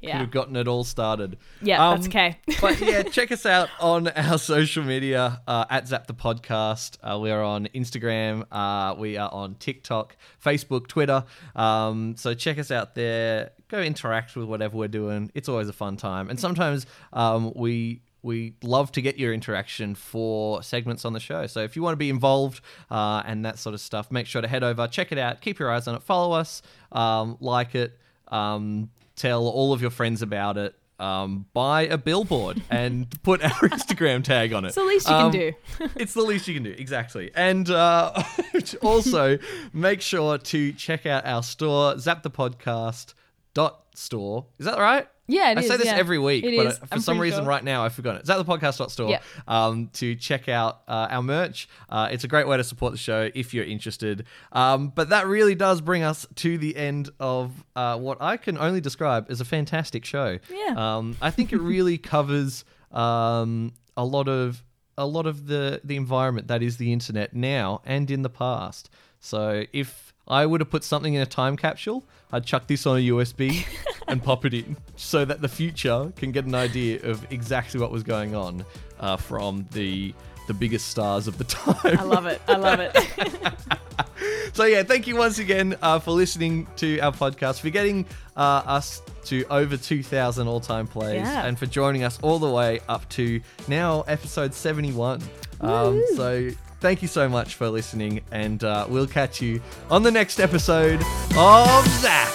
[0.00, 0.12] Yeah.
[0.12, 1.38] Could have gotten it all started.
[1.60, 2.38] Yeah, that's Um, okay.
[2.60, 6.98] but yeah, check us out on our social media uh, at Zap the Podcast.
[7.02, 8.44] Uh, we are on Instagram.
[8.52, 11.24] Uh, we are on TikTok, Facebook, Twitter.
[11.56, 13.50] Um, so check us out there.
[13.68, 15.30] Go interact with whatever we're doing.
[15.34, 16.30] It's always a fun time.
[16.30, 21.46] And sometimes um, we we love to get your interaction for segments on the show.
[21.46, 22.60] So if you want to be involved
[22.90, 25.58] uh, and that sort of stuff, make sure to head over, check it out, keep
[25.60, 26.60] your eyes on it, follow us,
[26.90, 27.96] um, like it,
[28.28, 30.74] um, tell all of your friends about it.
[31.00, 34.68] Um, buy a billboard and put our Instagram tag on it.
[34.68, 35.52] It's the least you Um, can do.
[35.94, 37.30] it's the least you can do, exactly.
[37.36, 38.20] And uh,
[38.82, 39.38] also
[39.72, 43.14] make sure to check out our store, Zap the Podcast
[43.54, 44.46] dot store.
[44.58, 45.06] Is that right?
[45.30, 45.96] Yeah, it I say this yeah.
[45.96, 46.78] every week, It but is.
[46.78, 47.48] for I'm some reason sure.
[47.48, 48.20] right now I've forgotten it.
[48.20, 49.20] It's at the podcast.store Yeah.
[49.46, 51.68] um, to check out uh, our merch.
[51.90, 54.24] Uh, it's a great way to support the show if you're interested.
[54.52, 58.56] Um, but that really does bring us to the end of uh, what I can
[58.56, 60.38] only describe as a fantastic show.
[60.50, 60.96] Yeah.
[60.96, 64.62] Um, I think it really covers um, a lot of
[64.96, 68.88] a lot of the the environment that is the internet now and in the past.
[69.20, 72.98] So if I would have put something in a time capsule, I'd chuck this on
[72.98, 73.64] a USB
[74.08, 77.90] and pop it in so that the future can get an idea of exactly what
[77.90, 78.64] was going on
[79.00, 80.14] uh, from the
[80.46, 81.98] the biggest stars of the time.
[81.98, 82.40] I love it.
[82.48, 82.96] I love it.
[84.54, 88.06] So yeah, thank you once again uh, for listening to our podcast, for getting
[88.36, 91.46] uh, us to over 2,000 all-time plays, Yeah.
[91.46, 95.22] and for joining us all the way up to now episode 71.
[95.60, 96.48] Um, so
[96.80, 99.60] thank you so much for listening, and uh, we'll catch you
[99.90, 101.00] on the next episode
[101.36, 102.32] of Zap.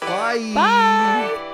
[0.00, 0.52] Bye.
[0.54, 1.45] Bye.